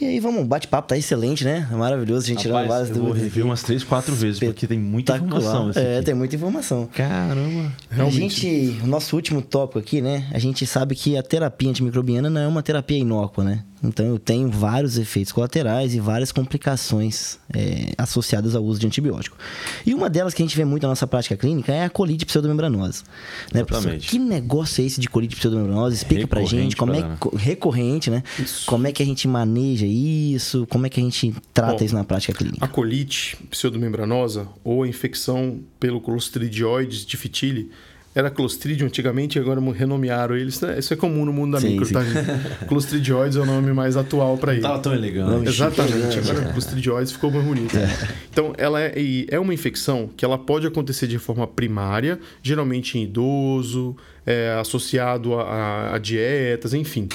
[0.00, 1.68] E aí, vamos, bate-papo tá excelente, né?
[1.70, 3.22] Maravilhoso, a gente tirou várias eu vou dúvidas.
[3.22, 5.70] rever umas três, quatro vezes, porque tem muita informação.
[5.74, 6.06] É, aqui.
[6.06, 6.88] tem muita informação.
[6.94, 7.70] Caramba.
[7.90, 8.16] Realmente.
[8.16, 10.26] A gente, o nosso último tópico aqui, né?
[10.32, 13.62] A gente sabe que a terapia antimicrobiana não é uma terapia inócua, né?
[13.82, 19.36] Então eu tenho vários efeitos colaterais e várias complicações é, associadas ao uso de antibiótico.
[19.86, 22.26] E uma delas que a gente vê muito na nossa prática clínica é a colite
[22.26, 23.04] pseudomembranosa.
[23.52, 23.78] Né, professor?
[23.92, 24.08] Exatamente.
[24.08, 25.94] Que negócio é esse de colite pseudomembranosa?
[25.94, 28.22] Explica pra Recorrente gente como é pra que- co- recorrente, né?
[28.66, 30.66] Como é que a gente maneja isso?
[30.68, 32.62] Como é que a gente trata Bom, isso na prática clínica?
[32.64, 37.70] A colite pseudomembranosa ou a infecção pelo Clostridioides difficile
[38.14, 40.60] era Clostridium antigamente, agora renomearam eles.
[40.60, 40.78] né?
[40.78, 41.92] Isso é comum no mundo da Sim, micro, sim.
[41.92, 42.64] tá, gente?
[42.66, 44.62] Clostridioides é o nome mais atual para ele.
[44.62, 45.30] Tava tão elegante.
[45.30, 46.30] Nome Exatamente, chique, né?
[46.32, 47.76] agora Clostridioides ficou mais bonito.
[48.32, 52.98] Então, ela é, e é uma infecção que ela pode acontecer de forma primária, geralmente
[52.98, 53.96] em idoso,
[54.26, 57.08] é, associado a, a- a dietas, enfim.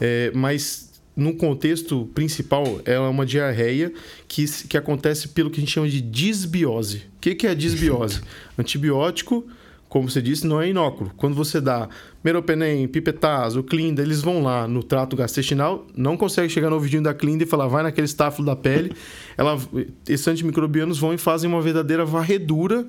[0.00, 3.92] É, mas no contexto principal, ela é uma diarreia
[4.26, 6.98] que, que acontece pelo que a gente chama de disbiose.
[7.16, 8.20] O que, que é a disbiose?
[8.58, 9.46] Antibiótico,
[9.90, 11.10] como você disse, não é inóculo.
[11.16, 11.88] Quando você dá
[12.24, 17.12] meropenem, pipetazo, clinda, eles vão lá no trato gastrointestinal, não consegue chegar no ouvidinho da
[17.12, 18.92] clinda e falar, vai naquele estáfilo da pele.
[19.36, 19.58] Ela,
[20.08, 22.86] esses antimicrobianos vão e fazem uma verdadeira varredura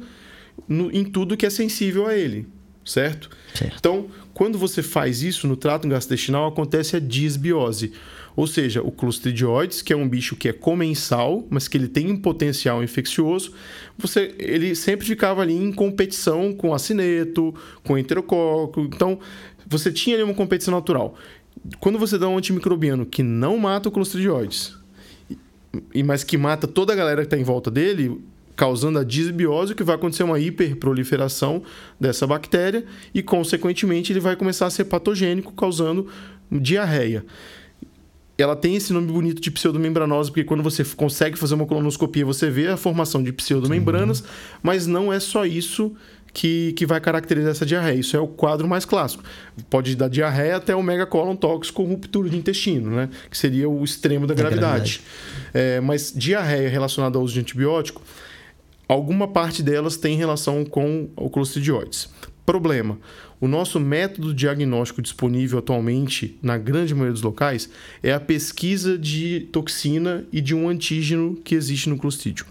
[0.68, 2.48] no- em tudo que é sensível a ele,
[2.86, 3.30] certo?
[3.56, 3.76] Certo.
[3.80, 7.94] Então, quando você faz isso no trato gastrointestinal, acontece a disbiose.
[8.36, 12.12] Ou seja, o Clostridioides, que é um bicho que é comensal, mas que ele tem
[12.12, 13.54] um potencial infeccioso,
[13.98, 17.54] você, ele sempre ficava ali em competição com acineto,
[17.84, 18.82] com enterococo.
[18.82, 19.20] Então,
[19.68, 21.16] você tinha ali uma competição natural.
[21.80, 24.76] Quando você dá um antimicrobiano que não mata o Clostridioides,
[25.94, 28.20] e mas que mata toda a galera que está em volta dele,
[28.56, 31.64] causando a disbiose, que vai acontecer uma hiperproliferação
[32.00, 36.08] dessa bactéria e, consequentemente, ele vai começar a ser patogênico, causando
[36.52, 37.26] diarreia.
[38.42, 42.50] Ela tem esse nome bonito de pseudomembranosa, porque quando você consegue fazer uma colonoscopia, você
[42.50, 44.24] vê a formação de pseudomembranas,
[44.62, 45.96] mas não é só isso
[46.34, 48.00] que, que vai caracterizar essa diarreia.
[48.00, 49.24] Isso é o quadro mais clássico.
[49.70, 53.10] Pode dar diarreia até o megacolon tóxico com ruptura de intestino, né?
[53.30, 55.02] Que seria o extremo da Da gravidade.
[55.54, 58.02] É, mas diarreia relacionada ao uso de antibiótico,
[58.88, 62.10] alguma parte delas tem relação com o Clostridioides.
[62.46, 62.98] Problema:
[63.42, 67.68] o nosso método diagnóstico disponível atualmente, na grande maioria dos locais,
[68.04, 72.46] é a pesquisa de toxina e de um antígeno que existe no Clostridio.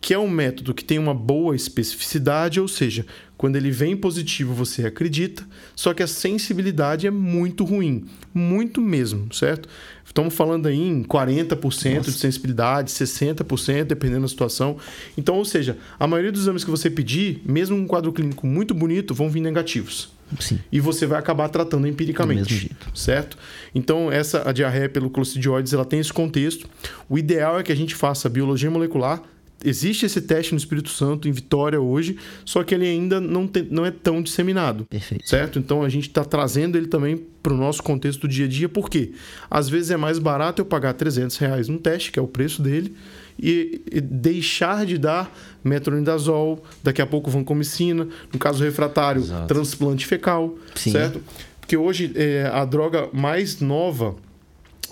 [0.00, 3.06] Que é um método que tem uma boa especificidade, ou seja,
[3.38, 8.04] quando ele vem positivo você acredita, só que a sensibilidade é muito ruim,
[8.34, 9.66] muito mesmo, certo?
[10.04, 14.76] Estamos falando aí em 40% de sensibilidade, 60%, dependendo da situação.
[15.16, 18.74] Então, ou seja, a maioria dos exames que você pedir, mesmo um quadro clínico muito
[18.74, 20.17] bonito, vão vir negativos.
[20.40, 20.58] Sim.
[20.70, 22.70] E você vai acabar tratando Do empiricamente.
[22.94, 23.36] Certo?
[23.74, 26.68] Então, essa a diarreia pelo Clostridioides, ela tem esse contexto.
[27.08, 29.22] O ideal é que a gente faça biologia molecular.
[29.64, 33.66] Existe esse teste no Espírito Santo, em Vitória, hoje, só que ele ainda não, tem-
[33.68, 34.84] não é tão disseminado.
[34.84, 35.28] Perfeito.
[35.28, 35.58] Certo?
[35.58, 38.68] Então a gente está trazendo ele também para o nosso contexto do dia a dia,
[38.68, 39.10] porque
[39.50, 42.62] às vezes é mais barato eu pagar 300 reais num teste, que é o preço
[42.62, 42.94] dele,
[43.38, 45.32] e, e deixar de dar
[45.62, 49.46] metronidazol, daqui a pouco vancomicina, no caso refratário, Exato.
[49.46, 50.92] transplante fecal, Sim.
[50.92, 51.22] certo?
[51.60, 54.16] Porque hoje é, a droga mais nova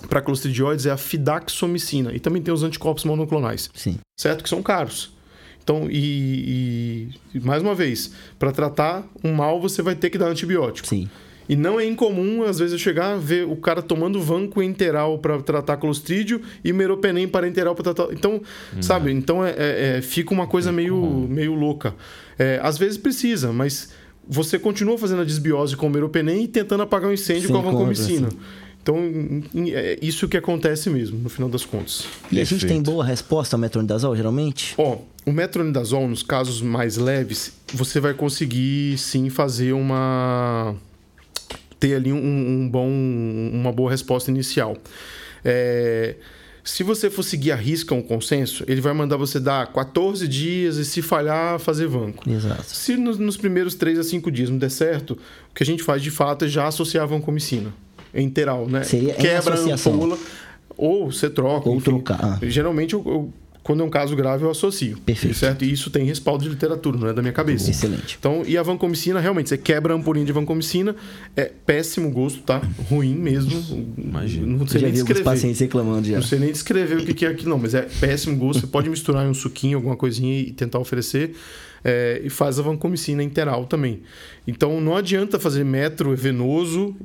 [0.09, 3.97] para clostridioides é a fidaxomicina, e também tem os anticorpos monoclonais Sim.
[4.19, 4.43] certo?
[4.43, 5.11] Que são caros.
[5.63, 10.27] Então, e, e- mais uma vez, para tratar um mal você vai ter que dar
[10.27, 10.87] antibiótico.
[10.87, 11.09] Sim.
[11.49, 15.41] E não é incomum, às vezes, eu chegar ver o cara tomando vanco enteral para
[15.41, 18.13] tratar clostrídio e meropenem parenteral para tratar.
[18.13, 18.41] Então,
[18.81, 19.11] sabe?
[19.11, 20.95] Então é, é- é- fica uma coisa meio,
[21.29, 21.95] meio louca.
[22.37, 23.89] É, às vezes precisa, mas
[24.27, 27.59] você continua fazendo a desbiose com o meropenem e tentando apagar o incêndio Sim, com
[27.59, 28.29] a vancomicina.
[28.83, 28.97] Então,
[29.73, 32.05] é isso que acontece mesmo, no final das contas.
[32.31, 32.67] E a gente Perfeito.
[32.73, 34.75] tem boa resposta ao metronidazol, geralmente?
[34.77, 40.73] Ó, o metronidazol, nos casos mais leves, você vai conseguir sim fazer uma.
[41.79, 44.75] Ter ali um, um bom, uma boa resposta inicial.
[45.45, 46.15] É,
[46.63, 50.75] Se você for seguir a risca um consenso, ele vai mandar você dar 14 dias
[50.77, 52.29] e se falhar, fazer vanco.
[52.29, 52.63] Exato.
[52.65, 55.11] Se nos, nos primeiros 3 a 5 dias não der certo,
[55.51, 57.73] o que a gente faz de fato é já associar a vancomicina.
[58.13, 58.83] Enteral, né?
[58.83, 59.93] Seria Quebra a associação.
[59.93, 60.17] ampola,
[60.75, 61.69] ou você troca.
[61.69, 61.85] Ou enfim.
[61.85, 62.19] trocar.
[62.21, 62.39] Ah.
[62.41, 63.33] Geralmente, eu- eu-
[63.67, 64.97] quando é um caso grave, eu associo.
[65.05, 65.35] Perfeito.
[65.35, 65.65] Certo?
[65.65, 67.69] E isso tem respaldo de literatura, não é da minha cabeça.
[67.69, 68.15] Excelente.
[68.17, 70.95] Então, e a vancomicina, realmente, você quebra a ampolinha de vancomicina,
[71.35, 72.61] é péssimo gosto, tá?
[72.89, 73.93] Ruim mesmo.
[73.97, 74.59] Imagino.
[74.59, 75.21] Não sei já nem descrever.
[75.21, 76.15] pacientes reclamando já.
[76.15, 78.61] Não sei nem descrever o que que é aquilo, não, mas é péssimo gosto.
[78.61, 81.35] Você pode misturar em um suquinho, alguma coisinha e tentar oferecer.
[81.83, 84.01] É, e faz a vancomicina interal também.
[84.47, 86.95] Então não adianta fazer metro venoso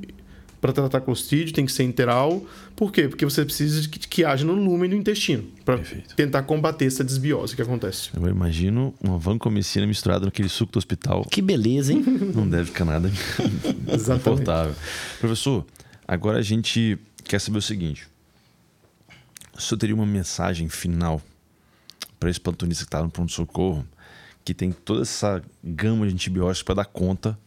[0.63, 2.41] para tratar clostridio, tem que ser interal.
[2.73, 3.09] Por quê?
[3.09, 5.77] Porque você precisa de que, que haja no lumen do intestino para
[6.15, 8.11] tentar combater essa desbiose que acontece.
[8.15, 11.25] Eu imagino uma vancomicina misturada naquele suco do hospital.
[11.29, 12.01] Que beleza, hein?
[12.33, 13.11] Não deve ficar nada
[13.91, 14.23] Exatamente.
[14.23, 14.73] confortável.
[15.19, 15.65] Professor,
[16.07, 18.07] agora a gente quer saber o seguinte.
[19.57, 21.21] O senhor teria uma mensagem final
[22.17, 23.85] para esse plantonista que está no pronto-socorro,
[24.45, 27.37] que tem toda essa gama de antibióticos para dar conta,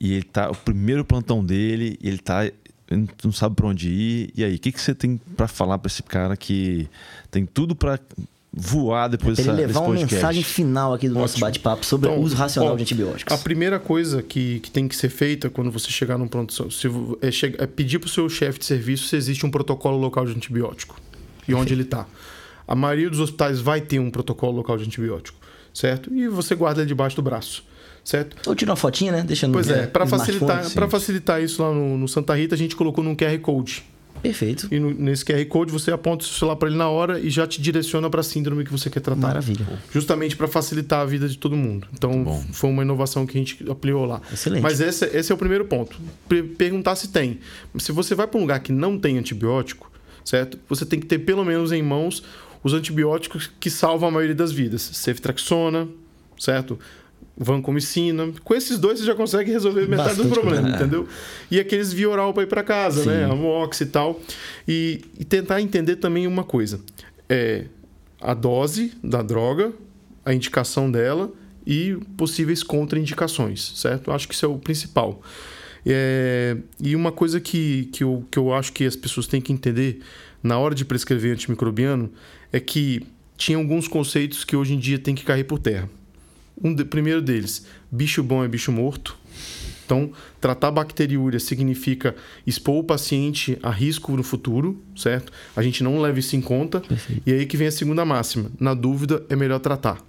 [0.00, 3.88] e ele tá o primeiro plantão dele, e ele tá ele não sabe para onde
[3.88, 4.32] ir.
[4.36, 6.88] E aí, o que, que você tem para falar para esse cara que
[7.30, 8.00] tem tudo para
[8.52, 11.46] voar depois ele dessa, levar desse uma mensagem final aqui do nosso Ótimo.
[11.46, 13.32] bate-papo sobre Então, o uso racional ó, de antibióticos.
[13.32, 16.88] A primeira coisa que, que tem que ser feita quando você chegar num pronto se,
[17.22, 20.26] é, che- é pedir para o seu chefe de serviço se existe um protocolo local
[20.26, 21.00] de antibiótico
[21.46, 22.06] e onde ele está.
[22.66, 25.38] A maioria dos hospitais vai ter um protocolo local de antibiótico,
[25.72, 26.12] certo?
[26.12, 27.62] E você guarda ele debaixo do braço,
[28.10, 28.48] certo?
[28.48, 29.22] Ou tira uma fotinha, né?
[29.22, 30.74] Deixa no Pois é, para facilitar, smartphone.
[30.74, 33.84] para facilitar isso lá no, no Santa Rita, a gente colocou num QR Code.
[34.20, 34.68] Perfeito.
[34.70, 37.30] E no- nesse QR Code você aponta o seu celular para ele na hora e
[37.30, 39.20] já te direciona para a síndrome que você quer tratar.
[39.28, 39.66] Maravilha.
[39.92, 41.86] Justamente para facilitar a vida de todo mundo.
[41.94, 42.44] Então, bom.
[42.52, 44.20] foi uma inovação que a gente aplicou lá.
[44.30, 44.62] Excelente.
[44.62, 45.96] Mas esse, esse é o primeiro ponto.
[46.58, 47.38] Perguntar se tem.
[47.78, 49.90] Se você vai para um lugar que não tem antibiótico,
[50.24, 50.58] certo?
[50.68, 52.22] Você tem que ter pelo menos em mãos
[52.62, 54.82] os antibióticos que salvam a maioria das vidas.
[54.82, 55.88] Ceftriaxona,
[56.38, 56.78] certo?
[57.42, 58.30] Vancomicina.
[58.44, 60.76] Com esses dois você já consegue resolver metade do Bastante problema, problema.
[60.76, 61.08] entendeu?
[61.50, 63.24] E aqueles via oral para ir para casa, né?
[63.26, 63.32] Sim.
[63.32, 64.20] Amox e tal.
[64.68, 66.78] E, e tentar entender também uma coisa.
[67.30, 67.64] É
[68.20, 69.72] a dose da droga,
[70.22, 71.32] a indicação dela
[71.66, 74.12] e possíveis contraindicações, certo?
[74.12, 75.22] Acho que isso é o principal.
[75.86, 79.50] É, e uma coisa que, que, eu, que eu acho que as pessoas têm que
[79.50, 80.00] entender
[80.42, 82.12] na hora de prescrever antimicrobiano
[82.52, 83.00] é que
[83.38, 85.88] tinha alguns conceitos que hoje em dia tem que cair por terra.
[86.62, 89.16] Um de- primeiro deles, bicho bom é bicho morto.
[89.84, 92.14] Então, tratar bacteriúria significa
[92.46, 95.32] expor o paciente a risco no futuro, certo?
[95.56, 96.80] A gente não leva isso em conta.
[97.26, 98.50] E aí que vem a segunda máxima.
[98.60, 100.00] Na dúvida, é melhor tratar.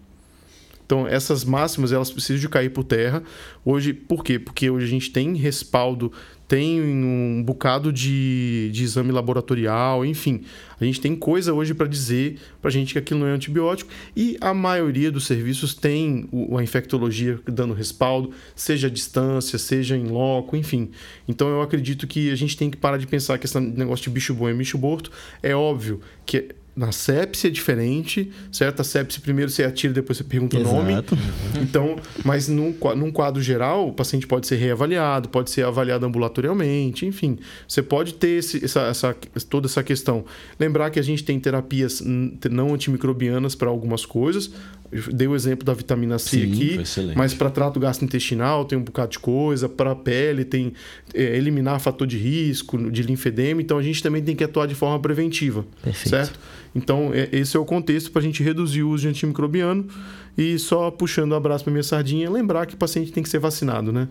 [0.85, 3.23] Então, essas máximas, elas precisam de cair por terra.
[3.65, 4.37] Hoje, por quê?
[4.37, 6.11] Porque hoje a gente tem respaldo,
[6.51, 10.41] tem um bocado de, de exame laboratorial, enfim.
[10.81, 13.89] A gente tem coisa hoje para dizer para a gente que aquilo não é antibiótico.
[14.13, 19.95] E a maioria dos serviços tem o- a infectologia dando respaldo, seja à distância, seja
[19.95, 20.89] em loco, enfim.
[21.25, 24.09] Então, eu acredito que a gente tem que parar de pensar que esse negócio de
[24.09, 25.09] bicho bom é bicho morto.
[25.41, 28.80] É óbvio que na sepse é diferente, certo?
[28.82, 30.93] A sepse primeiro você atira, depois você pergunta o nome.
[30.93, 31.17] Exato.
[31.61, 37.05] Então, mas num, num quadro geral, o paciente pode ser reavaliado, pode ser avaliado ambulatorialmente,
[37.05, 37.38] enfim.
[37.67, 39.15] Você pode ter esse- essa, essa-
[39.49, 40.24] toda essa questão.
[40.59, 42.01] Lembrar que a gente tem terapias
[42.49, 44.51] não antimicrobianas para algumas coisas.
[44.91, 46.79] Eu dei o exemplo da vitamina C Sim, aqui,
[47.15, 50.73] mas para trato gastrointestinal tem um bocado de coisa, para a pele tem
[51.13, 54.75] é, eliminar fator de risco, de linfedema, então a gente também tem que atuar de
[54.75, 56.09] forma preventiva, Perfeito.
[56.09, 56.39] certo?
[56.75, 59.87] Então é- esse é o contexto para a gente reduzir o uso de antimicrobiano
[60.37, 63.39] e só puxando o abraço para minha sardinha, lembrar que o paciente tem que ser
[63.39, 64.07] vacinado, né?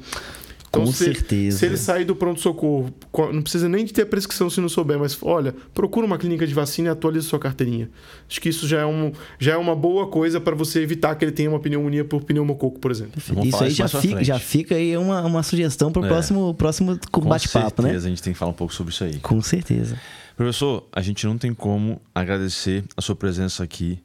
[0.70, 1.58] Com se, certeza.
[1.58, 4.68] Se ele sair do pronto-socorro, co- não precisa nem de ter a prescrição se não
[4.68, 7.90] souber, mas olha, procura uma clínica de vacina e atualize sua carteirinha.
[8.28, 11.24] Acho que isso já é, um, já é uma boa coisa para você evitar que
[11.24, 13.20] ele tenha uma pneumonia por pneumococo, por exemplo.
[13.28, 16.08] Vamos Isso aí já fica, já fica aí uma, uma sugestão para o É.
[16.08, 17.88] próximo, próximo Com bate-papo, né?
[17.88, 19.18] certeza a gente tem que falar um pouco sobre isso aí.
[19.18, 19.98] Com certeza.
[20.36, 23.98] Professor, a gente não tem como agradecer a sua presença aqui.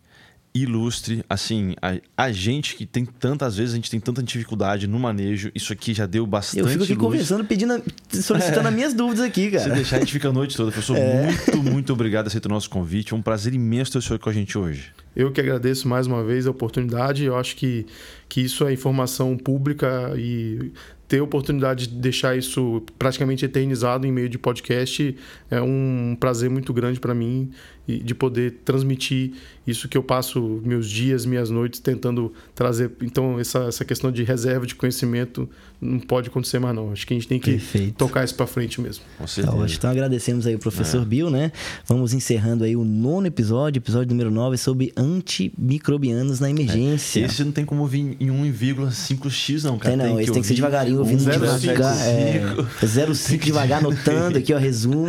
[0.56, 4.98] Ilustre, assim, a, a gente que tem tantas vezes, a gente tem tanta dificuldade no
[4.98, 7.04] manejo, isso aqui já deu bastante Eu fico aqui luz.
[7.04, 9.74] conversando, pedindo, solicitando as minhas dúvidas aqui, Se cara.
[9.76, 10.72] deixar, a gente fica a noite toda.
[10.72, 11.24] Professor, É.
[11.26, 13.14] muito, muito obrigado por aceitar o nosso convite.
[13.14, 14.94] É um prazer imenso ter o senhor com a gente hoje.
[15.14, 17.26] Eu que agradeço mais uma vez a oportunidade.
[17.26, 17.86] Eu acho que,
[18.30, 20.72] que isso é informação pública e
[21.08, 25.16] ter a oportunidade de deixar isso praticamente eternizado em meio de podcast
[25.52, 27.52] é um prazer muito grande para mim
[27.88, 29.34] e de poder transmitir
[29.68, 32.92] isso que eu passo meus dias, minhas noites tentando trazer.
[33.02, 35.50] Então, essa, essa questão de reserva de conhecimento
[35.82, 36.92] não pode acontecer mais, não.
[36.92, 37.96] Acho que a gente tem que Perfeito.
[37.96, 39.04] tocar isso para frente mesmo.
[39.18, 39.66] Com Tá certeza.
[39.76, 41.52] Então agradecemos aí o professor Bill, né?
[41.88, 47.26] Vamos encerrando aí o nono episódio, episódio número 9, sobre antimicrobianos na emergência.
[47.26, 49.98] Esse não tem como vir em 1,5x, não, cara.
[49.98, 51.60] Tem não, esse tem que ser devagarinho, ouvindo 1,5.
[51.60, 51.98] devagar.
[52.08, 52.42] É,
[52.84, 55.08] 0,5 devagar, anotando aqui, ó, resumo.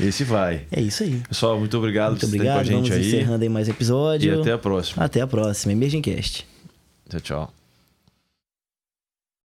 [0.00, 0.62] Esse vai.
[0.70, 1.20] É isso aí.
[1.28, 2.70] Pessoal, muito obrigado Muito obrigado.
[2.70, 3.06] Vamos aí.
[3.06, 4.34] encerrando aí mais episódio.
[4.34, 5.04] E até a próxima.
[5.04, 5.72] Até a próxima.
[5.72, 6.46] Emergencast.
[7.08, 7.57] Tchau, tchau.